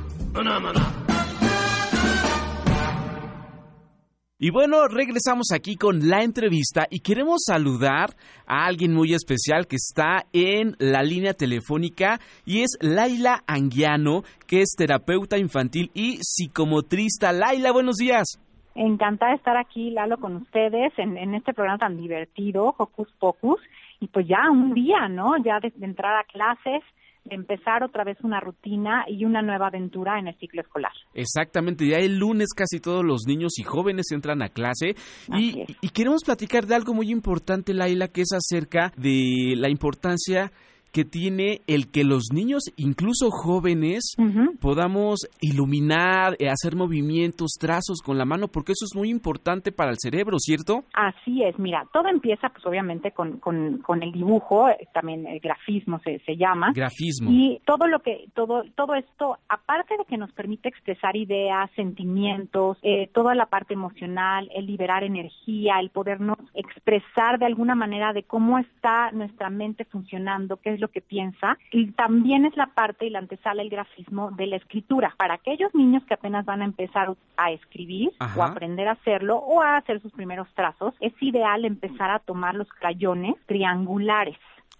[4.39, 8.11] Y bueno, regresamos aquí con la entrevista y queremos saludar
[8.47, 14.61] a alguien muy especial que está en la línea telefónica y es Laila Anguiano, que
[14.61, 17.33] es terapeuta infantil y psicomotrista.
[17.33, 18.39] Laila, buenos días.
[18.75, 23.61] Encantada de estar aquí, Lalo, con ustedes en, en este programa tan divertido, Hocus Pocus.
[24.03, 25.37] Y pues ya un día, ¿no?
[25.45, 26.83] Ya de, de entrar a clases,
[27.25, 30.91] de empezar otra vez una rutina y una nueva aventura en el ciclo escolar.
[31.15, 34.97] Exactamente, ya el lunes casi todos los niños y jóvenes entran a clase
[35.29, 40.51] y, y queremos platicar de algo muy importante, Laila, que es acerca de la importancia
[40.93, 44.15] que tiene el que los niños, incluso jóvenes,
[44.61, 49.91] podamos iluminar, eh, hacer movimientos, trazos con la mano, porque eso es muy importante para
[49.91, 50.85] el cerebro, ¿cierto?
[50.93, 55.41] Así es, mira, todo empieza pues obviamente con, con, con el dibujo, eh, también el
[55.41, 56.73] grafismo se, se llama.
[56.75, 57.31] Grafismo.
[57.31, 62.77] Y todo lo que, todo, todo esto, aparte de que nos permite expresar ideas, sentimientos,
[62.83, 68.25] eh, toda la parte emocional, el liberar energía, el podernos expresar de alguna manera de
[68.25, 73.07] cómo está nuestra mente funcionando, qué es lo que piensa, y también es la parte
[73.07, 75.15] y la antesala el grafismo de la escritura.
[75.17, 78.39] Para aquellos niños que apenas van a empezar a escribir Ajá.
[78.39, 82.55] o aprender a hacerlo o a hacer sus primeros trazos, es ideal empezar a tomar
[82.55, 84.37] los crayones triangulares.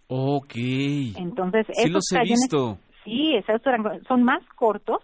[0.09, 0.55] Ok.
[1.17, 2.79] Entonces, sí esos los he crayones- visto.
[3.05, 3.61] Sí, esos
[4.07, 4.99] son más cortos.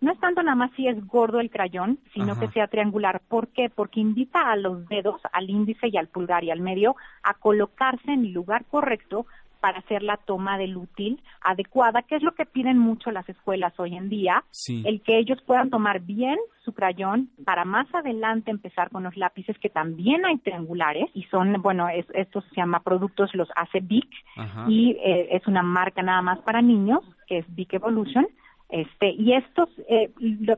[0.00, 2.40] No es tanto nada más si es gordo el crayón, sino Ajá.
[2.40, 3.22] que sea triangular.
[3.28, 3.70] ¿Por qué?
[3.74, 8.10] Porque invita a los dedos, al índice y al pulgar y al medio, a colocarse
[8.10, 9.24] en el lugar correcto
[9.64, 13.72] para hacer la toma del útil adecuada, que es lo que piden mucho las escuelas
[13.80, 14.82] hoy en día, Sí.
[14.84, 19.58] el que ellos puedan tomar bien su crayón para más adelante empezar con los lápices
[19.58, 24.10] que también hay triangulares y son, bueno, es- estos se llama productos, los hace Bic
[24.36, 24.66] Ajá.
[24.68, 28.26] y eh, es una marca nada más para niños, que es Bic Evolution.
[28.70, 30.10] Este, y estos eh,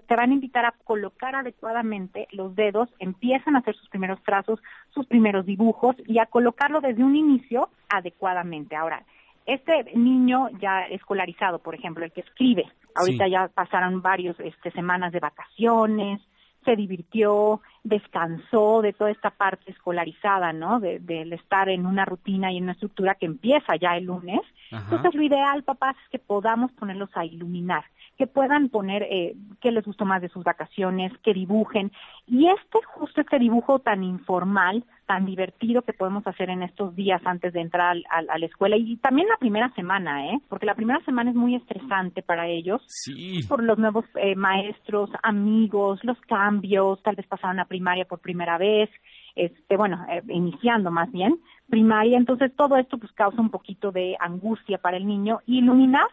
[0.06, 4.62] te van a invitar a colocar adecuadamente los dedos, empiezan a hacer sus primeros trazos,
[4.90, 8.76] sus primeros dibujos y a colocarlo desde un inicio adecuadamente.
[8.76, 9.04] Ahora,
[9.44, 13.30] este niño ya escolarizado, por ejemplo, el que escribe, ahorita Sí.
[13.30, 16.20] ya pasaron varios este, semanas de vacaciones,
[16.64, 20.80] se divirtió, descansó de toda esta parte escolarizada, ¿no?
[20.80, 24.40] De- Del estar en una rutina y en una estructura que empieza ya el lunes.
[24.72, 24.82] Ajá.
[24.84, 27.84] Entonces, lo ideal, papás, es que podamos ponerlos a iluminar,
[28.18, 31.92] que puedan poner eh, qué les gustó más de sus vacaciones, que dibujen.
[32.26, 37.22] Y este, justo este dibujo tan informal, tan divertido que podemos hacer en estos días
[37.24, 40.40] antes de entrar al- al- a la escuela y también la primera semana, ¿eh?
[40.48, 43.38] Porque la primera semana es muy estresante para ellos Sí.
[43.48, 48.56] por los nuevos eh, maestros, amigos, los cambios, tal vez pasaron a primaria por primera
[48.56, 48.88] vez,
[49.34, 54.16] este, bueno, eh, iniciando más bien primaria, entonces todo esto pues causa un poquito de
[54.18, 55.40] angustia para el niño.
[55.46, 56.08] Iluminar,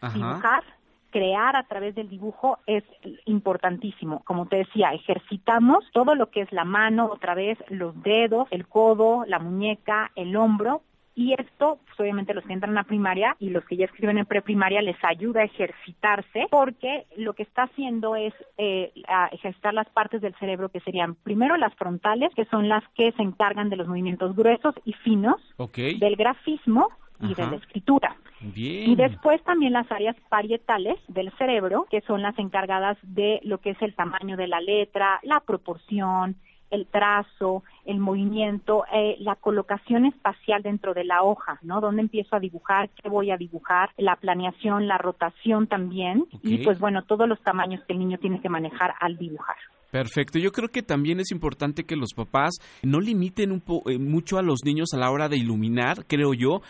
[0.00, 0.12] Ajá.
[0.12, 0.64] dibujar,
[1.10, 2.82] crear a través del dibujo es
[3.26, 4.24] importantísimo.
[4.24, 8.66] Como te decía, ejercitamos todo lo que es la mano, otra vez los dedos, el
[8.66, 10.82] codo, la muñeca, el hombro.
[11.14, 14.24] Y esto, pues obviamente los que entran a primaria y los que ya escriben en
[14.24, 19.88] preprimaria les ayuda a ejercitarse porque lo que está haciendo es eh, a ejercitar las
[19.90, 23.76] partes del cerebro que serían primero las frontales, que son las que se encargan de
[23.76, 25.36] los movimientos gruesos y finos,
[25.76, 26.88] del grafismo
[27.20, 28.16] y de la escritura.
[28.40, 28.90] Bien.
[28.90, 33.70] Y después también las áreas parietales del cerebro, que son las encargadas de lo que
[33.70, 36.36] es el tamaño de la letra, la proporción,
[36.72, 41.80] el trazo, el movimiento, eh, la colocación espacial dentro de la hoja, ¿no?
[41.80, 42.88] ¿Dónde empiezo a dibujar?
[42.90, 43.90] ¿Qué voy a dibujar?
[43.96, 46.26] La planeación, la rotación también.
[46.42, 49.56] Y pues bueno, todos los tamaños que el niño tiene que manejar al dibujar.
[49.92, 50.38] Perfecto.
[50.38, 52.52] Yo creo que también es importante que los papás
[52.82, 56.32] no limiten un po- eh, mucho a los niños a la hora de iluminar, creo
[56.32, 56.62] yo,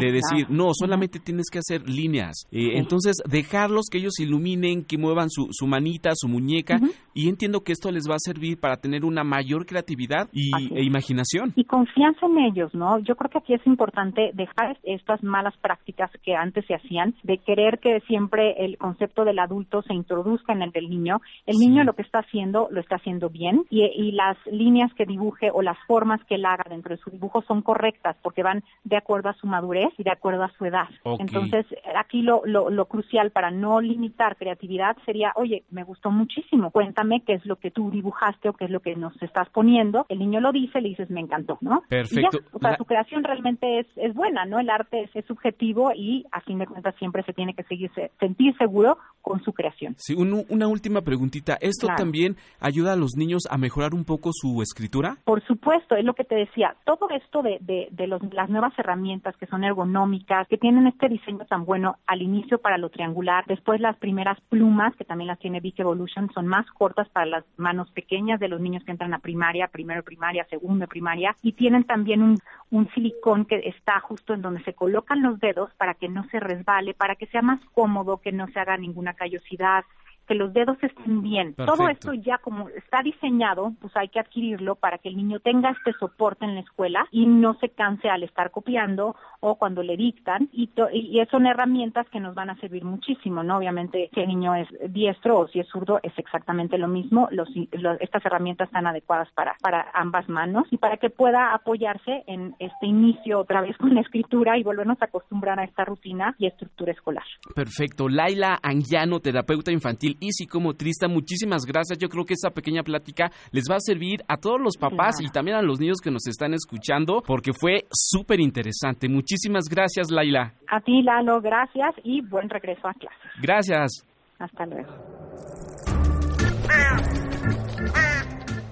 [0.00, 0.12] de Ajá.
[0.12, 2.46] decir, no, solamente tienes que hacer líneas.
[2.50, 6.80] Eh, Entonces, dejarlos que ellos iluminen, que muevan su, su manita, su muñeca,
[7.12, 10.82] y entiendo que esto les va a servir para tener una mayor creatividad y, e
[10.82, 11.52] imaginación.
[11.56, 12.98] y confianza en ellos, ¿no?
[13.00, 17.36] Yo creo que aquí es importante dejar estas malas prácticas que antes se hacían, de
[17.38, 21.20] querer que siempre el concepto del adulto se introduzca en el del niño.
[21.44, 25.06] El niño lo que está haciendo lo está haciendo bien y, y las líneas que
[25.06, 28.62] dibuje o las formas que él haga dentro de su dibujo son correctas porque van
[28.84, 30.88] de acuerdo a su madurez y de acuerdo a su edad.
[31.18, 36.70] Entonces, aquí lo, lo, lo crucial para no limitar creatividad sería, oye, me gustó muchísimo,
[36.70, 40.06] cuéntame qué es lo que tú dibujaste o qué es lo que nos estás poniendo.
[40.08, 41.82] El niño lo dice, le dices, me encantó, ¿no?
[41.88, 42.38] Perfecto.
[42.38, 44.58] Y ya, o sea, La- su creación realmente es, es buena, ¿no?
[44.58, 47.90] El arte es, es subjetivo y a fin de cuentas siempre se tiene que seguir,
[47.94, 49.94] se- sentir seguro con su creación.
[49.98, 51.56] Sí, un- una última preguntita.
[51.60, 51.98] Esto Claro.
[52.04, 55.16] también ayuda a los niños a mejorar un poco su escritura?
[55.24, 58.72] Por supuesto, es lo que te decía, todo esto de, de, de los- las nuevas
[58.78, 63.44] herramientas que son ergonómicas, que tienen este diseño tan bueno al inicio para lo triangular,
[63.46, 67.44] después las primeras plumas, que también las tiene Vic Evolution, son más cortas para las
[67.56, 71.84] manos pequeñas de los niños que entran a primaria, primero primaria, segundo primaria, y tienen
[71.84, 72.36] también un,
[72.70, 76.40] un silicón que está justo en donde se colocan los dedos para que no se
[76.40, 79.84] resbale, para que sea más cómodo, que no se haga ninguna callosidad,
[80.30, 81.54] que los dedos estén bien.
[81.54, 85.70] Todo esto ya como está diseñado, pues hay que adquirirlo para que el niño tenga
[85.70, 89.96] este soporte en la escuela y no se canse al estar copiando o cuando le
[89.96, 93.56] dictan y, to- y son herramientas que nos van a servir muchísimo, ¿no?
[93.56, 97.48] Obviamente si el niño es diestro o si es zurdo es exactamente lo mismo, los,
[97.72, 102.54] lo- estas herramientas están adecuadas para, para ambas manos y para que pueda apoyarse en
[102.60, 106.46] este inicio otra vez con la escritura y volvernos a acostumbrar a esta rutina y
[106.46, 107.24] estructura escolar.
[107.52, 108.08] Perfecto.
[108.08, 111.98] Laila Anguiano, terapeuta infantil y psicomotrista, muchísimas gracias.
[111.98, 115.26] Yo creo que esta pequeña plática les va a servir a todos los papás Claro.
[115.28, 119.08] y también a los niños que nos están escuchando porque fue súper interesante.
[119.08, 120.54] Muchísimas gracias, Laila.
[120.68, 123.16] A ti, Lalo, gracias y buen regreso a clase.
[123.40, 124.04] Gracias.
[124.38, 124.90] Hasta luego.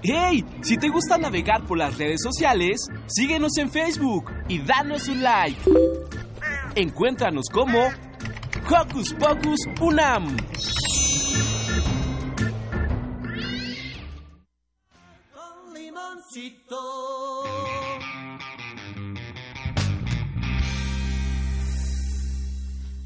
[0.03, 0.45] ¡Hey!
[0.63, 5.59] Si te gusta navegar por las redes sociales, síguenos en Facebook y danos un like.
[6.77, 7.79] Encuéntranos como
[8.71, 10.37] Hocus Pocus Unam.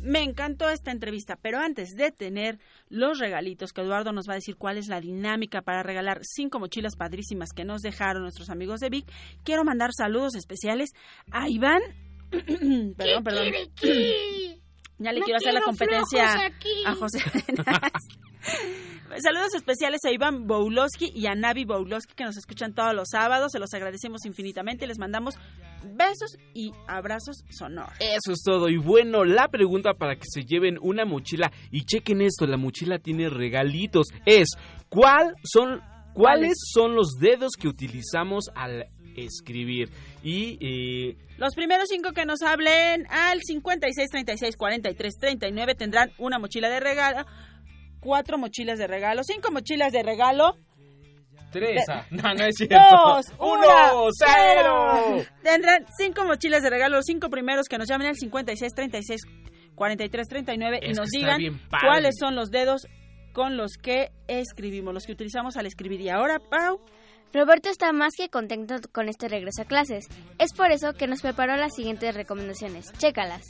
[0.02, 4.36] Me encantó esta entrevista, pero antes de tener los regalitos, que Eduardo nos va a
[4.36, 8.80] decir cuál es la dinámica para regalar cinco mochilas padrísimas que nos dejaron nuestros amigos
[8.80, 9.06] de Vic,
[9.44, 10.90] quiero mandar saludos especiales
[11.30, 11.82] a Iván.
[12.96, 13.46] perdón, perdón.
[14.98, 16.52] Ya le No quiero hacer la competencia
[16.86, 17.18] a José.
[19.20, 23.52] Saludos especiales a Iván Boulowski y a Navi Boulowski que nos escuchan todos los sábados.
[23.52, 25.34] Se los agradecemos infinitamente y les mandamos
[25.84, 27.92] besos y abrazos sonoros.
[28.00, 28.68] Eso es todo.
[28.68, 32.98] Y bueno, la pregunta para que se lleven una mochila y chequen esto, la mochila
[32.98, 34.06] tiene regalitos.
[34.24, 34.48] Es,
[34.88, 35.80] ¿cuál son,
[36.14, 39.90] ¿cuáles son los dedos que utilizamos al escribir?
[40.22, 46.38] Y eh, Los primeros cinco que nos hablen al 56 36 43 39 tendrán una
[46.38, 47.26] mochila de regalo,
[48.02, 50.56] cuatro mochilas de regalo, cinco mochilas de regalo.
[51.52, 52.06] Teresa.
[52.10, 52.76] De- No, no es cierto.
[52.76, 55.24] Dos, Uno, una, cero.
[55.42, 59.20] Tendrán cinco mochilas de regalo, los cinco primeros que nos llamen al 56 36
[59.74, 62.86] 43 39 y Es nos que está digan cuáles son los dedos
[63.32, 66.00] con los que escribimos, los que utilizamos al escribir.
[66.00, 66.80] Y ahora, Pau.
[67.34, 70.04] Roberto está más que contento con este regreso a clases.
[70.38, 72.92] Es por eso que nos preparó las siguientes recomendaciones.
[72.98, 73.42] Chécalas.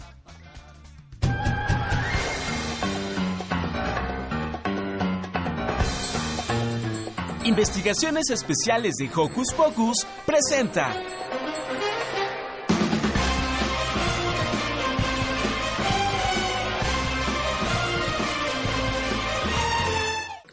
[7.44, 10.94] Investigaciones Especiales de Hocus Pocus presenta.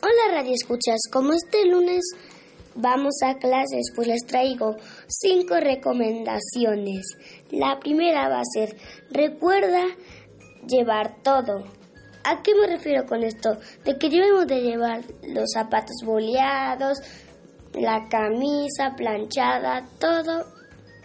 [0.01, 2.01] Hola Radio Escuchas, como este lunes
[2.73, 4.75] vamos a clases, pues les traigo
[5.07, 7.05] cinco recomendaciones.
[7.51, 8.75] La primera va a ser,
[9.11, 9.85] recuerda
[10.67, 11.78] llevar todo.
[12.23, 13.57] ¿A qué me refiero con esto?
[13.85, 16.99] De que debemos de llevar los zapatos boleados,
[17.73, 20.45] la camisa planchada, todo,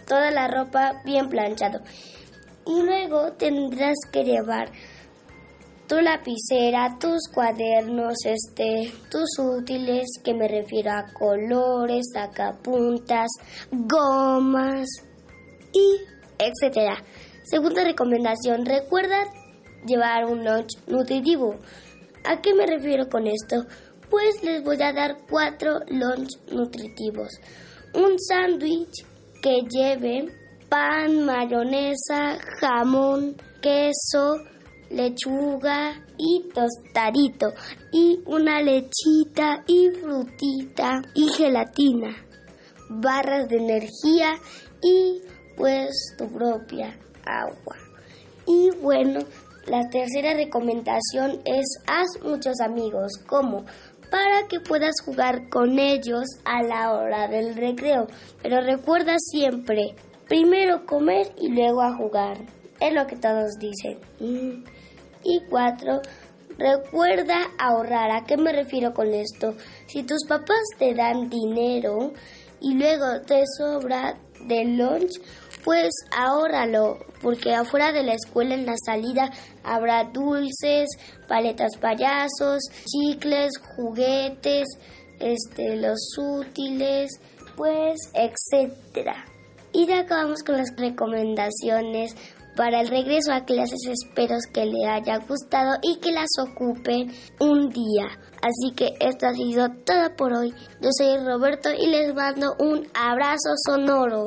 [0.07, 1.81] toda la ropa bien planchado.
[2.67, 4.71] Y luego tendrás que llevar
[5.87, 13.29] tu lapicera, tus cuadernos, este, tus útiles, que me refiero a colores, sacapuntas,
[13.71, 14.89] gomas
[15.73, 16.01] y
[16.39, 16.97] etcétera.
[17.45, 19.25] Segunda recomendación, recuerda
[19.87, 21.57] llevar un lunch nutritivo.
[22.25, 23.67] ¿A qué me refiero con esto?
[24.11, 27.29] Pues les voy a dar cuatro lunch nutritivos.
[27.95, 29.05] Un sándwich
[29.43, 30.29] que lleve
[30.69, 34.39] pan, mayonesa, jamón, queso,
[34.91, 37.53] lechuga y tostadito
[37.93, 42.17] y una lechita y frutita y gelatina,
[42.89, 44.35] barras de energía
[44.83, 45.21] y
[45.57, 47.77] pues tu propia agua.
[48.47, 49.21] Y bueno,
[49.67, 53.65] la tercera recomendación es haz muchos amigos, como
[54.11, 58.07] para que puedas jugar con ellos a la hora del recreo.
[58.43, 59.95] Pero recuerda siempre,
[60.29, 62.39] primero comer y luego a jugar.
[62.81, 63.99] Es lo que todos dicen.
[64.21, 64.65] Mm.
[65.25, 66.01] Y cuatro,
[66.59, 68.11] recuerda ahorrar.
[68.11, 69.55] ¿A qué me refiero con esto?
[69.87, 72.13] Si tus papás te dan dinero
[72.61, 75.21] y luego te sobra del lunch,
[75.65, 79.31] pues ahórralo, porque afuera de la escuela en la salida
[79.65, 80.91] habrá dulces,
[81.27, 84.67] paletas payasos, chicles, juguetes,
[85.21, 87.19] este, los útiles,
[87.57, 89.25] pues, etcétera.
[89.73, 92.15] Y ya acabamos con las recomendaciones
[92.57, 93.81] para el regreso a clases.
[93.89, 98.07] Espero que le haya gustado y que las ocupen un día.
[98.43, 100.55] Así que esto ha sido todo por hoy.
[100.81, 104.27] Yo soy Roberto y les mando un abrazo sonoro.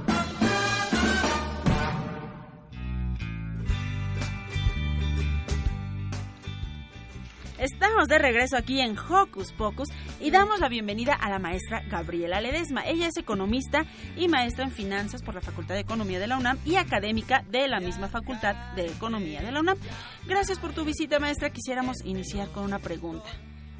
[7.61, 9.89] Estamos de regreso aquí en Hocus Pocus
[10.19, 12.87] y damos la bienvenida a la maestra Gabriela Ledesma.
[12.87, 13.85] Ella es economista
[14.17, 17.67] y maestra en finanzas por la Facultad de Economía de la UNAM y académica de
[17.67, 19.77] la misma Facultad de Economía de la UNAM.
[20.25, 21.51] Gracias por tu visita, maestra.
[21.51, 23.29] Quisiéramos iniciar con una pregunta.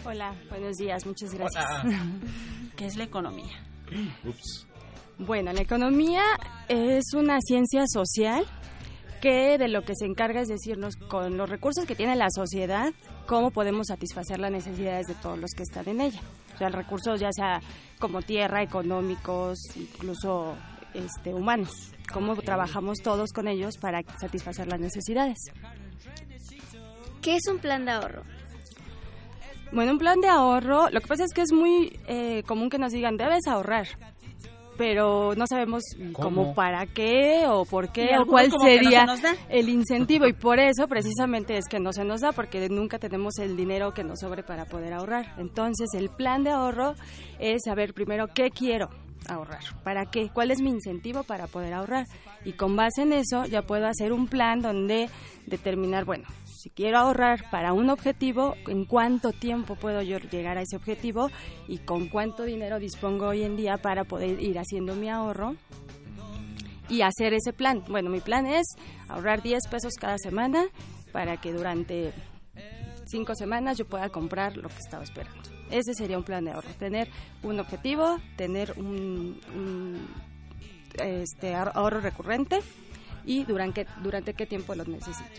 [0.05, 1.65] Hola, buenos días, muchas gracias.
[2.75, 3.65] ¿Qué es la economía?
[4.23, 4.67] Ups.
[5.17, 6.21] Bueno, la economía
[6.67, 8.45] es una ciencia social
[9.21, 12.91] que de lo que se encarga es decirnos con los recursos que tiene la sociedad,
[13.27, 16.19] cómo podemos satisfacer las necesidades de todos los que están en ella.
[16.55, 17.61] O sea, recursos ya sea
[17.99, 20.55] como tierra, económicos, incluso
[20.93, 21.93] este, humanos.
[22.11, 25.37] Cómo trabajamos todos con ellos para satisfacer las necesidades.
[27.21, 28.23] ¿Qué es un plan de ahorro?
[29.71, 32.77] Bueno, un plan de ahorro, lo que pasa es que es muy eh, común que
[32.77, 33.87] nos digan, debes ahorrar,
[34.81, 36.13] pero no sabemos ¿Cómo?
[36.13, 40.25] cómo para qué o por qué o cuál no sería se el incentivo.
[40.25, 43.93] Y por eso precisamente es que no se nos da porque nunca tenemos el dinero
[43.93, 45.35] que nos sobre para poder ahorrar.
[45.37, 46.95] Entonces, el plan de ahorro
[47.37, 48.89] es saber primero qué quiero
[49.29, 52.07] ahorrar, para qué, cuál es mi incentivo para poder ahorrar
[52.43, 55.11] y con base en eso ya puedo hacer un plan donde
[55.45, 56.23] determinar, bueno,
[56.61, 61.29] si quiero ahorrar para un objetivo, en cuánto tiempo puedo yo llegar a ese objetivo
[61.67, 65.55] y con cuánto dinero dispongo hoy en día para poder ir haciendo mi ahorro
[66.89, 67.83] y hacer ese plan.
[67.87, 68.65] Bueno, mi plan es
[69.07, 70.65] ahorrar 10 pesos cada semana
[71.11, 72.11] para que durante
[73.05, 75.41] 5 semanas yo pueda comprar lo que estaba esperando.
[75.71, 77.09] Ese sería un plan de ahorro, tener
[77.43, 80.07] un objetivo, tener un, un,
[81.01, 82.59] este, ahor- ahorro recurrente
[83.25, 85.29] y durante, durante qué tiempo lo necesito.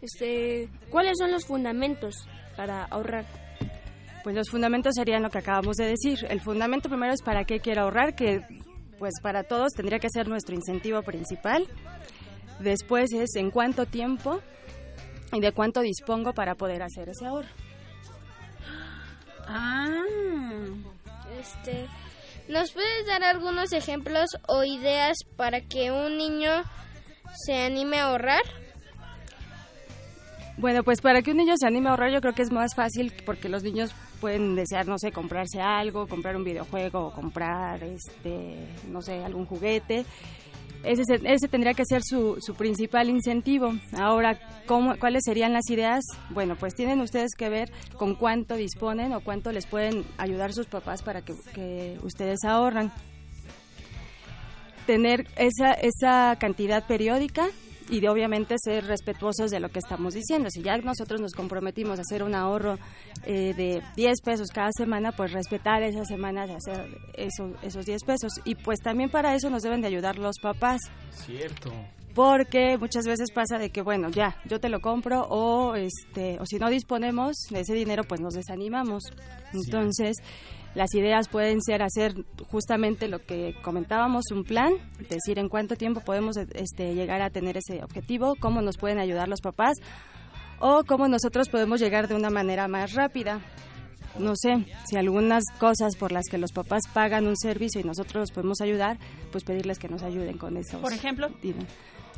[0.00, 3.24] Este, ¿cuáles son los fundamentos para ahorrar?
[4.24, 6.26] Pues los fundamentos serían lo que acabamos de decir.
[6.28, 8.42] El fundamento primero es para qué quiero ahorrar, que
[8.98, 11.66] pues para todos tendría que ser nuestro incentivo principal.
[12.60, 14.40] Después es en cuánto tiempo
[15.32, 17.48] y de cuánto dispongo para poder hacer ese ahorro.
[19.46, 20.04] Ah.
[21.40, 21.88] Este,
[22.48, 26.62] ¿nos puedes dar algunos ejemplos o ideas para que un niño
[27.34, 28.42] se anime a ahorrar?
[30.58, 32.74] Bueno, pues para que un niño se anime a ahorrar yo creo que es más
[32.74, 38.56] fácil porque los niños pueden desear, no sé, comprarse algo, comprar un videojuego comprar, este,
[38.88, 40.04] no sé, algún juguete.
[40.84, 43.72] Ese, se- ese tendría que ser su, su principal incentivo.
[43.98, 46.04] Ahora, ¿cómo, ¿cuáles serían las ideas?
[46.30, 50.66] Bueno, pues tienen ustedes que ver con cuánto disponen o cuánto les pueden ayudar sus
[50.66, 52.92] papás para que, que ustedes ahorran.
[54.86, 57.46] Tener esa, esa cantidad periódica
[57.90, 60.48] y de obviamente ser respetuosos de lo que estamos diciendo.
[60.50, 62.78] Si ya nosotros nos comprometimos a hacer un ahorro
[63.24, 68.02] eh, de 10 pesos cada semana, pues respetar esas semanas de hacer eso- esos 10
[68.04, 68.32] pesos.
[68.44, 70.80] Y pues también para eso nos deben de ayudar los papás.
[71.10, 71.70] Cierto.
[72.14, 76.46] Porque muchas veces pasa de que, bueno, ya, yo te lo compro o, este, o
[76.46, 79.02] si no disponemos de ese dinero, pues nos desanimamos.
[79.52, 80.16] Entonces,
[80.74, 82.14] las ideas pueden ser hacer
[82.50, 84.72] justamente lo que comentábamos, un plan,
[85.10, 89.28] decir en cuánto tiempo podemos este, llegar a tener ese objetivo, cómo nos pueden ayudar
[89.28, 89.76] los papás
[90.60, 93.40] o cómo nosotros podemos llegar de una manera más rápida.
[94.18, 98.22] No sé, si algunas cosas por las que los papás pagan un servicio y nosotros
[98.22, 98.98] los podemos ayudar,
[99.30, 100.78] pues pedirles que nos ayuden con eso.
[100.80, 101.28] Por ejemplo,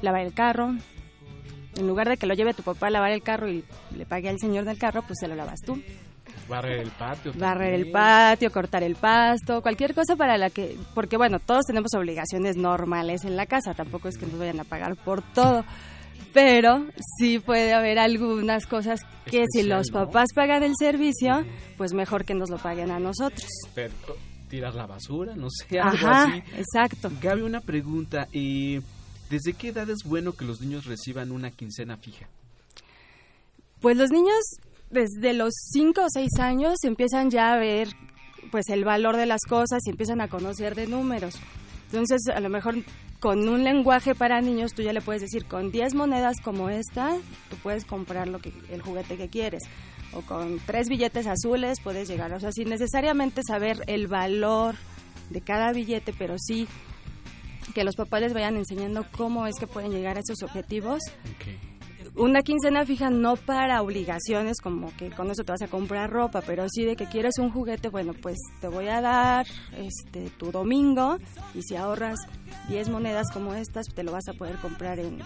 [0.02, 0.74] lavar el carro.
[1.76, 3.64] En lugar de que lo lleve tu papá a lavar el carro y
[3.96, 5.80] le pague al señor del carro, pues se lo lavas tú.
[6.48, 7.32] Barrer el patio.
[7.36, 10.76] Barrer el patio, cortar el pasto, cualquier cosa para la que...
[10.94, 14.64] Porque bueno, todos tenemos obligaciones normales en la casa, tampoco es que nos vayan a
[14.64, 15.64] pagar por todo.
[16.32, 16.86] Pero
[17.18, 20.04] sí puede haber algunas cosas que si los ¿no?
[20.06, 21.44] papás pagan el servicio,
[21.76, 23.48] pues mejor que nos lo paguen a nosotros.
[23.74, 23.92] Pero,
[24.48, 26.42] tirar la basura, no sé, algo Ajá, así.
[26.58, 27.10] exacto.
[27.22, 28.26] Gaby, una pregunta.
[28.32, 28.80] eh,
[29.30, 32.28] ¿Desde qué edad es bueno que los niños reciban una quincena fija?
[33.80, 34.36] Pues los niños
[34.94, 37.88] desde los 5 o 6 años empiezan ya a ver
[38.50, 41.34] pues el valor de las cosas y empiezan a conocer de números.
[41.86, 42.76] Entonces, a lo mejor
[43.20, 47.16] con un lenguaje para niños tú ya le puedes decir, con 10 monedas como esta,
[47.50, 49.62] tú puedes comprar lo que, el juguete que quieres.
[50.12, 52.32] O con tres billetes azules puedes llegar.
[52.32, 54.76] O sea, sin necesariamente saber el valor
[55.30, 56.68] de cada billete, pero sí
[57.74, 61.00] que los papás les vayan enseñando cómo es que pueden llegar a esos objetivos.
[62.16, 66.42] Una quincena fija no para obligaciones como que con eso te vas a comprar ropa,
[66.46, 69.46] pero sí de que quieres un juguete, bueno, pues te voy a dar
[69.76, 71.18] este tu domingo
[71.56, 72.16] y si ahorras
[72.68, 75.18] 10 monedas como estas, te lo vas a poder comprar en,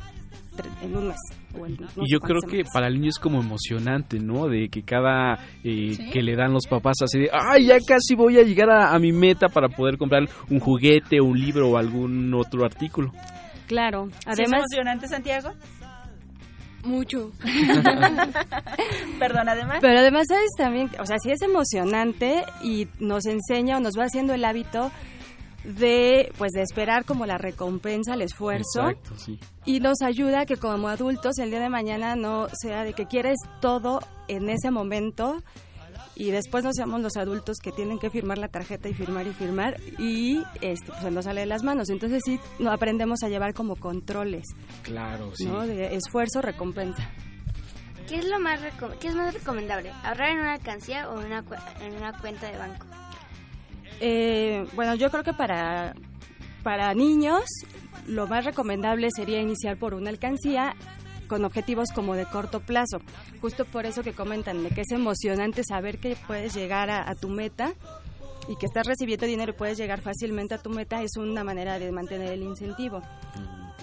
[0.80, 1.18] en un mes.
[1.61, 4.49] O en no y yo creo que para el niño es como emocionante, ¿no?
[4.49, 8.39] De que cada eh, que le dan los papás así de, ay, ya casi voy
[8.39, 12.32] a llegar a, a mi meta para poder comprar un juguete, un libro o algún
[12.32, 13.12] otro artículo.
[13.66, 14.62] Claro, ¿Sí además...
[14.64, 15.51] ¿Es emocionante, Santiago?
[16.85, 17.33] Mucho.
[19.18, 19.79] Perdón, además.
[19.81, 20.91] Pero además, ¿sabes también?
[21.01, 24.91] O sea, sí es emocionante y nos enseña o nos va haciendo el hábito
[25.64, 28.89] de, pues, de esperar como la recompensa, el esfuerzo.
[28.89, 29.39] Exacto, sí.
[29.64, 33.07] Y nos ayuda a que como adultos el día de mañana no sea de que
[33.07, 35.43] quieres todo en ese momento
[36.19, 39.33] y después no seamos los adultos que tienen que firmar la tarjeta y firmar y
[39.33, 41.89] firmar y este, pues se nos sale de las manos.
[41.89, 44.45] Entonces sí no aprendemos a llevar como controles,
[44.83, 45.47] Claro, sí.
[45.47, 45.66] ¿no?
[45.66, 47.09] De esfuerzo, recompensa.
[48.09, 48.59] ¿Qué es lo más
[49.01, 49.93] qué es más recomendable?
[50.03, 52.87] ¿Ahorrar en una alcancía o en una, cu- en una cuenta de banco?
[54.01, 55.95] Eh, bueno, yo creo que para,
[56.62, 57.43] para niños
[58.07, 60.75] lo más recomendable sería iniciar por una alcancía
[61.29, 62.99] con objetivos como de corto plazo.
[63.41, 67.14] Justo por eso que comentan de que es emocionante saber que puedes llegar a, a
[67.14, 67.74] tu meta
[68.49, 71.79] y que estás recibiendo dinero y puedes llegar fácilmente a tu meta es una manera
[71.79, 73.03] de mantener el incentivo.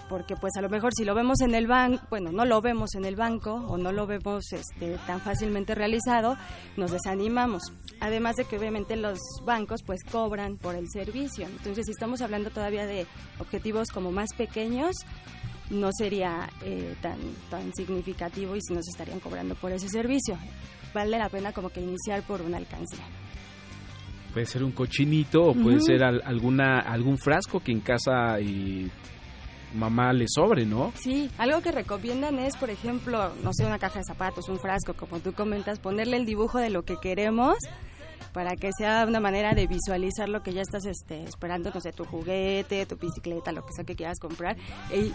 [0.09, 2.93] Porque pues a lo mejor si lo vemos en el banco, bueno, no lo vemos
[2.95, 6.37] en el banco o no lo vemos este, tan fácilmente realizado,
[6.77, 7.63] nos desanimamos.
[7.99, 11.47] Además de que obviamente los bancos pues cobran por el servicio.
[11.47, 13.07] Entonces si estamos hablando todavía de
[13.39, 14.95] objetivos como más pequeños,
[15.69, 17.17] no sería eh, tan,
[17.49, 20.37] tan significativo y si nos estarían cobrando por ese servicio.
[20.93, 23.03] Vale la pena como que iniciar por una alcancía.
[24.33, 28.91] Puede ser un cochinito o puede ser al- alguna algún frasco que en casa y
[29.73, 30.91] mamá le sobre, ¿no?
[30.95, 34.93] Sí, algo que recomiendan es, por ejemplo, no sé, una caja de zapatos, un frasco,
[34.93, 37.55] como tú comentas, ponerle el dibujo de lo que queremos
[38.33, 41.91] para que sea una manera de visualizar lo que ya estás este, esperando, no sé,
[41.93, 44.57] tu juguete, tu bicicleta, lo que sea que quieras comprar,
[44.93, 45.13] y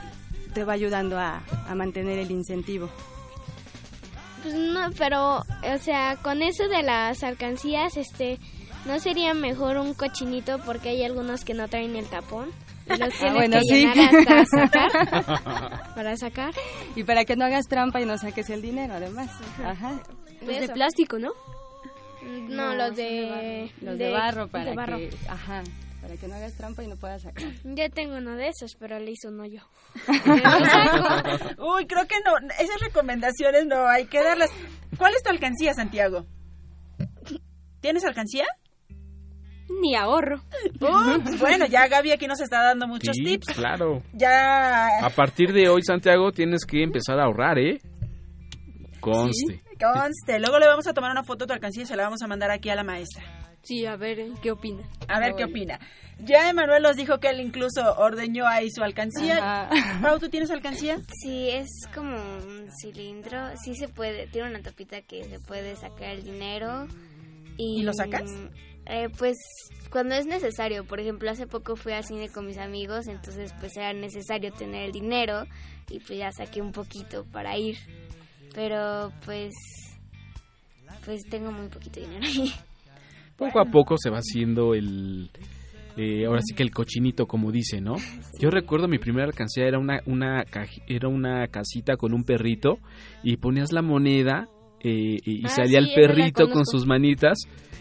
[0.51, 2.89] te va ayudando a, a mantener el incentivo.
[4.43, 8.39] Pues no, pero, o sea, con eso de las alcancías, este,
[8.87, 12.49] ¿no sería mejor un cochinito porque hay algunos que no traen el tapón?
[12.87, 13.87] Y los Ah, tienes bueno, que sí.
[13.87, 15.95] hasta sacar.
[15.95, 16.55] para sacar.
[16.97, 19.31] Y para que no hagas trampa y no saques el dinero, además.
[19.63, 20.01] Ajá.
[20.41, 21.33] Los de plástico, ¿no?
[22.49, 23.71] No, los de...
[23.83, 24.97] Los de, barro para de barro.
[24.97, 25.63] que, ajá,
[26.01, 27.45] para que no hagas trampa y no puedas sacar.
[27.65, 29.63] Yo tengo uno de esos, pero le hizo un hoyo.
[31.59, 34.51] Uy, creo que no, esas recomendaciones no hay que darlas.
[34.99, 36.27] ¿Cuál es tu alcancía, Santiago?
[37.81, 38.45] ¿Tienes alcancía?
[39.81, 40.43] Ni ahorro.
[40.81, 43.55] Uy, bueno, ya Gaby aquí nos está dando muchos Sí, tips.
[43.55, 44.03] claro.
[44.13, 47.79] Ya A partir de hoy, Santiago, tienes que empezar a ahorrar, ¿eh?
[49.01, 49.63] Conste.
[49.81, 50.39] conste.
[50.41, 52.27] Luego le vamos a tomar una foto de tu alcancía y se la vamos a
[52.27, 53.23] mandar aquí a la maestra.
[53.63, 54.83] Sí, a ver, ¿qué opina?
[55.09, 55.79] A ver qué opina.
[56.19, 59.69] Ya Emanuel nos dijo que él incluso ordeñó ahí su alcancía.
[60.03, 60.99] Pau, ¿tú tienes alcancía?
[61.23, 63.39] Sí, es como un cilindro.
[63.63, 66.87] Sí se puede, tiene una tapita que se puede sacar el dinero.
[67.57, 68.31] ¿Y, ¿Y lo sacas?
[68.87, 69.37] eh, pues
[69.91, 70.85] cuando es necesario.
[70.85, 74.85] Por ejemplo, hace poco fui al cine con mis amigos, entonces pues era necesario tener
[74.85, 75.47] el dinero
[75.89, 77.79] y pues ya saqué un poquito para ir.
[78.55, 79.55] Pero pues
[81.05, 82.53] pues tengo muy poquito dinero ahí.
[83.41, 85.31] Poco a poco se va haciendo el...
[85.97, 87.97] eh, ahora sí que el cochinito, como dice, ¿no?
[88.39, 90.45] Yo recuerdo mi primera alcancía era una, una,
[90.87, 92.79] era una casita con un perrito
[93.25, 94.47] y ponías la moneda
[94.83, 97.39] eh, y, Ah, salía sí, el perrito con sus manitas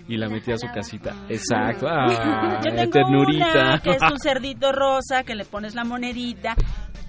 [0.08, 1.16] y la metía a su casita.
[1.30, 1.88] Exacto.
[1.88, 3.52] Ah, Yo tengo ternurita.
[3.52, 6.56] una que es un cerdito rosa que le pones la monedita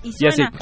[0.02, 0.52] y Y hace- suena.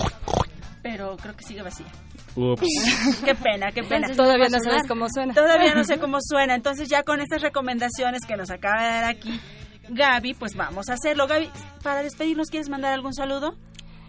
[0.90, 1.86] Pero creo que sigue vacía.
[2.34, 2.62] Ups.
[3.24, 4.06] Qué pena, qué pena.
[4.06, 5.34] Entonces, Todavía no sabes cómo suena.
[5.34, 6.54] Todavía no sé cómo suena.
[6.54, 9.40] Entonces ya con estas recomendaciones que nos acaba de dar aquí
[9.90, 11.26] Gaby, pues vamos a hacerlo.
[11.26, 11.50] Gaby,
[11.82, 13.54] para despedirnos, ¿quieres mandar algún saludo?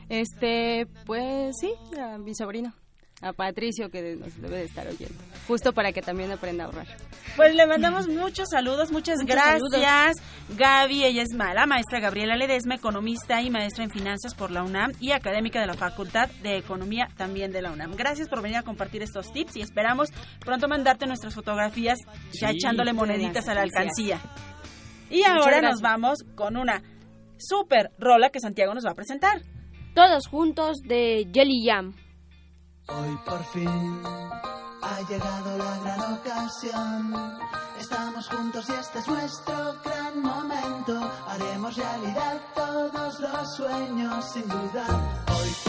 [0.09, 2.73] Este, pues sí, a mi sobrino,
[3.21, 5.15] a Patricio, que nos debe de estar oyendo.
[5.47, 6.87] Justo para que también aprenda a ahorrar.
[7.35, 10.13] Pues le mandamos muchos saludos, muchas Muchos gracias.
[10.57, 15.11] Gaby, ella es maestra Gabriela Ledesma, economista y maestra en finanzas por la UNAM y
[15.11, 17.95] académica de la Facultad de Economía también de la UNAM.
[17.95, 20.09] Gracias por venir a compartir estos tips y esperamos
[20.39, 21.97] pronto mandarte nuestras fotografías
[22.33, 24.19] ya Sí, echándole moneditas a la alcancía.
[25.09, 25.71] Y Muchas ahora gracias.
[25.71, 26.81] nos vamos con una
[27.37, 29.41] super rola que Santiago nos va a presentar.
[29.95, 31.93] Todos juntos de Jelly Jam.
[32.91, 34.01] Hoy por fin
[34.81, 37.13] ha llegado la gran ocasión.
[37.79, 40.99] Estamos juntos y este es nuestro gran momento.
[41.27, 44.85] Haremos realidad todos los sueños sin duda.
[45.39, 45.68] Hoy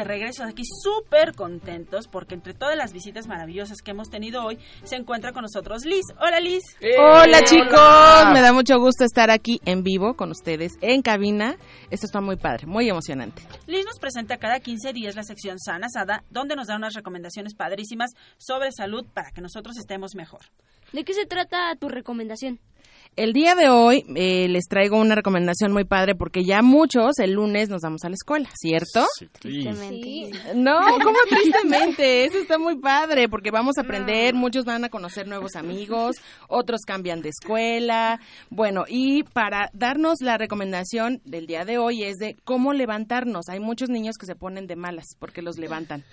[0.00, 4.58] De regreso aquí súper contentos porque entre todas las visitas maravillosas que hemos tenido hoy
[4.82, 6.06] se encuentra con nosotros Liz.
[6.18, 6.62] Hola Liz.
[6.98, 11.56] Hola chicos, me da mucho gusto estar aquí en vivo con ustedes en cabina.
[11.90, 13.42] Esto está muy padre, muy emocionante.
[13.66, 17.54] Liz nos presenta cada 15 días la sección Sana Sada, donde nos da unas recomendaciones
[17.54, 20.40] padrísimas sobre salud para que nosotros estemos mejor.
[20.92, 22.58] ¿De qué se trata tu recomendación?
[23.16, 27.32] El día de hoy eh, les traigo una recomendación muy padre porque ya muchos el
[27.32, 29.04] lunes nos vamos a la escuela, ¿cierto?
[29.38, 30.30] Tristemente.
[30.54, 32.24] No, ¿cómo tristemente?
[32.24, 36.16] Eso está muy padre porque vamos a aprender, muchos van a conocer nuevos amigos,
[36.48, 38.20] otros cambian de escuela.
[38.48, 43.48] Bueno, y para darnos la recomendación del día de hoy es de cómo levantarnos.
[43.48, 46.04] Hay muchos niños que se ponen de malas porque los levantan.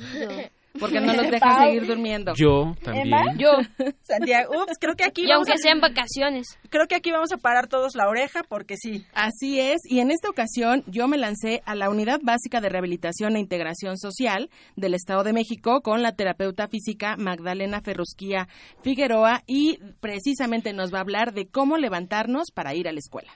[0.79, 1.65] Porque no los dejan Pau.
[1.65, 2.33] seguir durmiendo.
[2.35, 3.07] Yo también.
[3.07, 3.51] Emma, yo,
[4.01, 4.63] Santiago.
[4.63, 6.47] Ups, creo que aquí Y vamos aunque a- sean vacaciones.
[6.69, 9.05] creo que aquí vamos a parar todos la oreja porque sí.
[9.13, 13.35] Así es, y en esta ocasión yo me lancé a la Unidad Básica de Rehabilitación
[13.35, 18.47] e Integración Social del Estado de México con la terapeuta física Magdalena Ferrusquía
[18.83, 23.31] Figueroa y precisamente nos va a hablar de cómo levantarnos para ir a la escuela.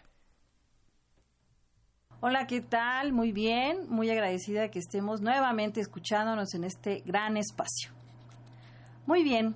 [2.23, 3.13] Hola, ¿qué tal?
[3.13, 7.89] Muy bien, muy agradecida de que estemos nuevamente escuchándonos en este gran espacio.
[9.07, 9.55] Muy bien,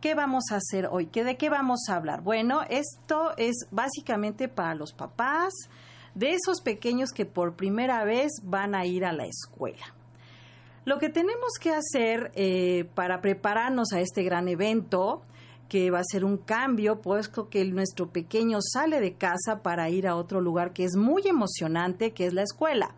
[0.00, 1.08] ¿qué vamos a hacer hoy?
[1.08, 2.22] ¿Qué, ¿De qué vamos a hablar?
[2.22, 5.52] Bueno, esto es básicamente para los papás
[6.14, 9.94] de esos pequeños que por primera vez van a ir a la escuela.
[10.86, 15.20] Lo que tenemos que hacer eh, para prepararnos a este gran evento,
[15.68, 20.06] que va a ser un cambio, puesto que nuestro pequeño sale de casa para ir
[20.06, 22.94] a otro lugar que es muy emocionante, que es la escuela,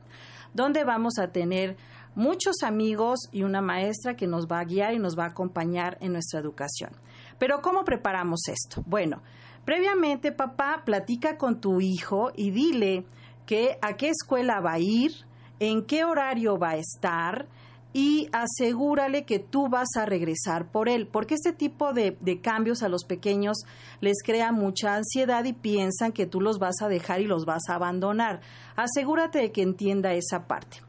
[0.54, 1.76] donde vamos a tener
[2.14, 5.96] muchos amigos y una maestra que nos va a guiar y nos va a acompañar
[6.00, 6.90] en nuestra educación.
[7.38, 8.82] Pero ¿cómo preparamos esto?
[8.86, 9.22] Bueno,
[9.64, 13.06] previamente papá platica con tu hijo y dile
[13.46, 15.12] que a qué escuela va a ir,
[15.60, 17.46] en qué horario va a estar,
[17.92, 22.82] y asegúrale que tú vas a regresar por él, porque este tipo de, de, cambios
[22.82, 23.58] a los pequeños
[24.00, 27.62] les crea mucha ansiedad y piensan que tú los vas a dejar y los vas
[27.68, 28.40] a abandonar.
[28.76, 30.82] Asegúrate de que entienda esa parte.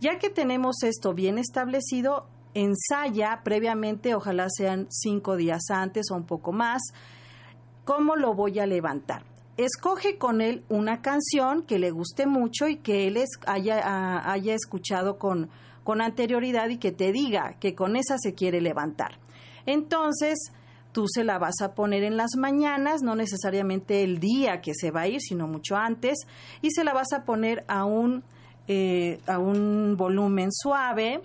[0.00, 6.24] Ya que tenemos esto bien establecido, ensaya previamente, ojalá sean cinco días antes o un
[6.24, 6.82] poco más,
[7.84, 9.24] cómo lo voy a levantar.
[9.56, 15.18] Escoge con él una canción que le guste mucho y que él haya, haya escuchado
[15.18, 15.50] con,
[15.84, 19.18] con anterioridad y que te diga que con esa se quiere levantar.
[19.66, 20.52] Entonces,
[20.92, 24.90] tú se la vas a poner en las mañanas, no necesariamente el día que se
[24.90, 26.26] va a ir, sino mucho antes,
[26.62, 28.22] y se la vas a poner a un,
[28.68, 31.20] eh, a un volumen suave.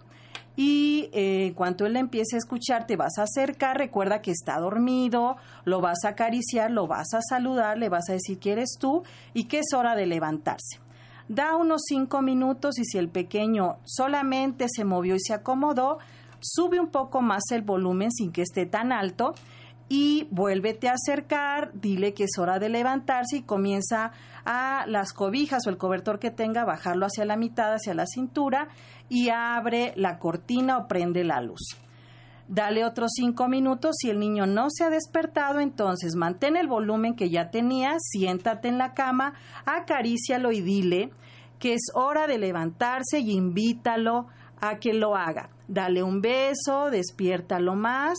[0.57, 4.57] Y eh, en cuanto él empiece a escuchar, te vas a acercar, recuerda que está
[4.57, 5.35] dormido,
[5.65, 9.03] lo vas a acariciar, lo vas a saludar, le vas a decir que eres tú
[9.33, 10.84] y que es hora de levantarse
[11.27, 15.99] da unos cinco minutos y si el pequeño solamente se movió y se acomodó,
[16.39, 19.33] sube un poco más el volumen sin que esté tan alto
[19.87, 24.11] y vuélvete a acercar, dile que es hora de levantarse y comienza
[24.43, 28.69] a las cobijas o el cobertor que tenga, bajarlo hacia la mitad, hacia la cintura
[29.09, 31.77] y abre la cortina o prende la luz.
[32.47, 33.95] Dale otros cinco minutos.
[33.99, 38.67] Si el niño no se ha despertado, entonces mantén el volumen que ya tenía, siéntate
[38.67, 39.33] en la cama,
[39.65, 41.11] acarícialo y dile
[41.59, 44.27] que es hora de levantarse y invítalo
[44.61, 45.49] a que lo haga.
[45.67, 48.17] Dale un beso, despiértalo más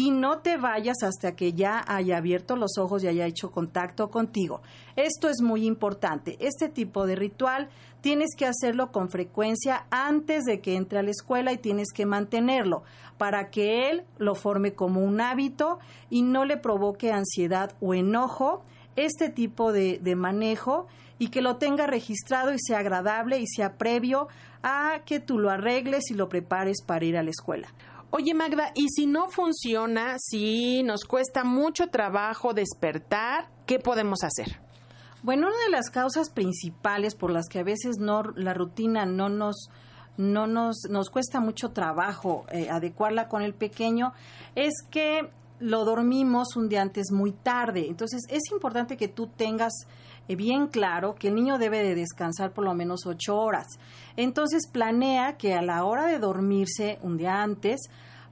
[0.00, 4.08] y no te vayas hasta que ya haya abierto los ojos y haya hecho contacto
[4.08, 4.62] contigo.
[4.96, 6.38] Esto es muy importante.
[6.40, 7.68] Este tipo de ritual
[8.00, 12.06] tienes que hacerlo con frecuencia antes de que entre a la escuela y tienes que
[12.06, 12.82] mantenerlo
[13.18, 18.62] para que él lo forme como un hábito y no le provoque ansiedad o enojo
[18.96, 20.86] este tipo de, manejo
[21.18, 24.28] y que lo tenga registrado y sea agradable y sea previo
[24.62, 27.68] a que tú lo arregles y lo prepares para ir a la escuela.
[28.12, 34.60] Oye Magda, ¿y si no funciona, si nos cuesta mucho trabajo despertar, qué podemos hacer?
[35.22, 39.28] Bueno, una de las causas principales por las que a veces no la rutina no
[39.28, 39.70] nos
[40.16, 44.12] no nos, nos cuesta mucho trabajo eh, adecuarla con el pequeño
[44.56, 45.30] es que
[45.60, 47.86] lo dormimos un día antes muy tarde.
[47.86, 49.72] Entonces es importante que tú tengas
[50.36, 53.66] bien claro que el niño debe de descansar por lo menos ocho horas.
[54.16, 57.80] Entonces planea que a la hora de dormirse un día antes,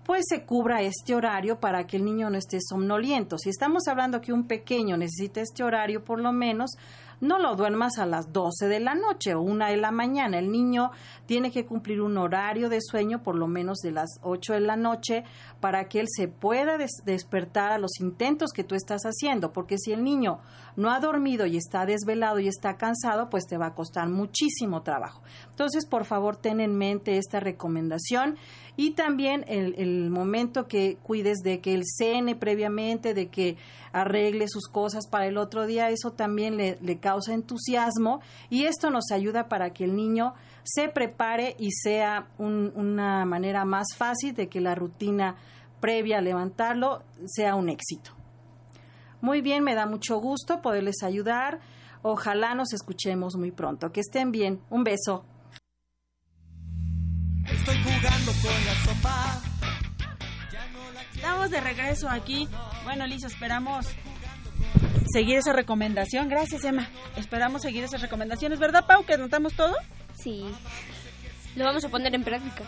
[0.04, 3.36] pues se cubra este horario para que el niño no esté somnoliento.
[3.36, 6.70] Si estamos hablando que un pequeño necesita este horario por lo menos,
[7.20, 10.38] no lo duermas a las 12 de la noche o una de la mañana.
[10.38, 10.90] El niño
[11.26, 14.76] tiene que cumplir un horario de sueño por lo menos de las 8 de la
[14.76, 15.24] noche
[15.60, 19.78] para que él se pueda des despertar a los intentos que tú estás haciendo, porque
[19.78, 20.40] si el niño
[20.76, 24.82] no ha dormido y está desvelado y está cansado, pues te va a costar muchísimo
[24.82, 25.22] trabajo.
[25.50, 28.36] Entonces, por favor, ten en mente esta recomendación
[28.78, 33.56] y también el, momento que cuides de que él cene previamente, de que
[33.90, 38.20] arregle sus cosas para el otro día, eso también le, causa entusiasmo
[38.50, 43.64] y esto nos ayuda para que el niño se prepare y sea un, una manera
[43.64, 45.34] más fácil de que la rutina
[45.80, 48.12] previa a levantarlo sea un éxito.
[49.20, 51.58] Muy bien, me da mucho gusto poderles ayudar.
[52.02, 53.90] Ojalá nos escuchemos muy pronto.
[53.90, 54.60] Que estén bien.
[54.70, 55.24] Un beso.
[57.68, 59.42] Estoy jugando con la sopa.
[61.14, 62.48] Estamos de regreso aquí.
[62.84, 63.86] Bueno, Lisa, esperamos
[65.12, 66.30] seguir esa recomendación.
[66.30, 66.88] Gracias, Emma.
[67.16, 69.04] Esperamos seguir esas recomendaciones, ¿verdad, Pau?
[69.04, 69.74] ¿Que anotamos todo?
[70.14, 70.46] Sí.
[71.56, 72.64] Lo vamos a poner en práctica.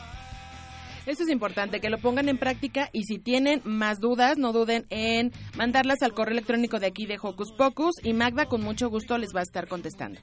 [1.06, 4.86] Esto es importante, que lo pongan en práctica y si tienen más dudas, no duden
[4.90, 9.18] en mandarlas al correo electrónico de aquí de Hocus Pocus y Magda con mucho gusto
[9.18, 10.20] les va a estar contestando.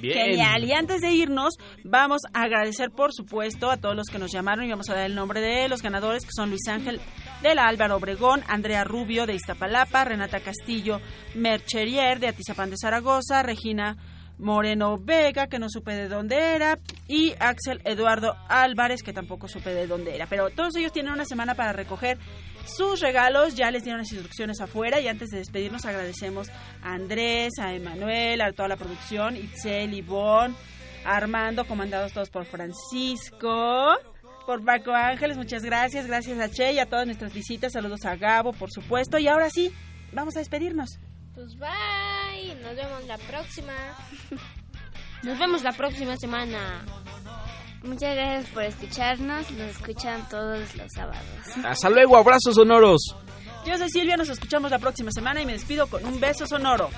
[0.00, 0.64] Genial.
[0.64, 4.64] Y antes de irnos, vamos a agradecer, por supuesto, a todos los que nos llamaron
[4.64, 7.00] y vamos a dar el nombre de los ganadores, que son Luis Ángel
[7.42, 11.00] de la Álvaro Obregón, Andrea Rubio de Iztapalapa, Renata Castillo
[11.34, 13.96] Mercherier de Atizapán de Zaragoza, Regina
[14.38, 19.74] Moreno Vega, que no supe de dónde era, y Axel Eduardo Álvarez, que tampoco supe
[19.74, 20.26] de dónde era.
[20.26, 22.18] Pero todos ellos tienen una semana para recoger
[22.64, 26.50] sus regalos, ya les dieron las instrucciones afuera y antes de despedirnos agradecemos
[26.82, 30.54] a Andrés, a Emanuel, a toda la producción, Itzel, Ivonne,
[31.04, 33.96] Armando, comandados todos por Francisco.
[34.46, 38.16] Por Paco Ángeles, muchas gracias, gracias a Che y a todas nuestras visitas, saludos a
[38.16, 39.72] Gabo, por supuesto, y ahora sí,
[40.12, 40.98] vamos a despedirnos.
[41.38, 43.72] Pues bye, nos vemos la próxima.
[45.22, 46.84] Nos vemos la próxima semana.
[47.84, 49.48] Muchas gracias por escucharnos.
[49.52, 51.22] Nos escuchan todos los sábados.
[51.64, 53.14] Hasta luego, abrazos sonoros.
[53.64, 56.90] Yo soy Silvia, nos escuchamos la próxima semana y me despido con un beso sonoro.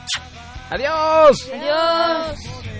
[0.71, 1.51] Adiós.
[1.53, 2.80] Adiós.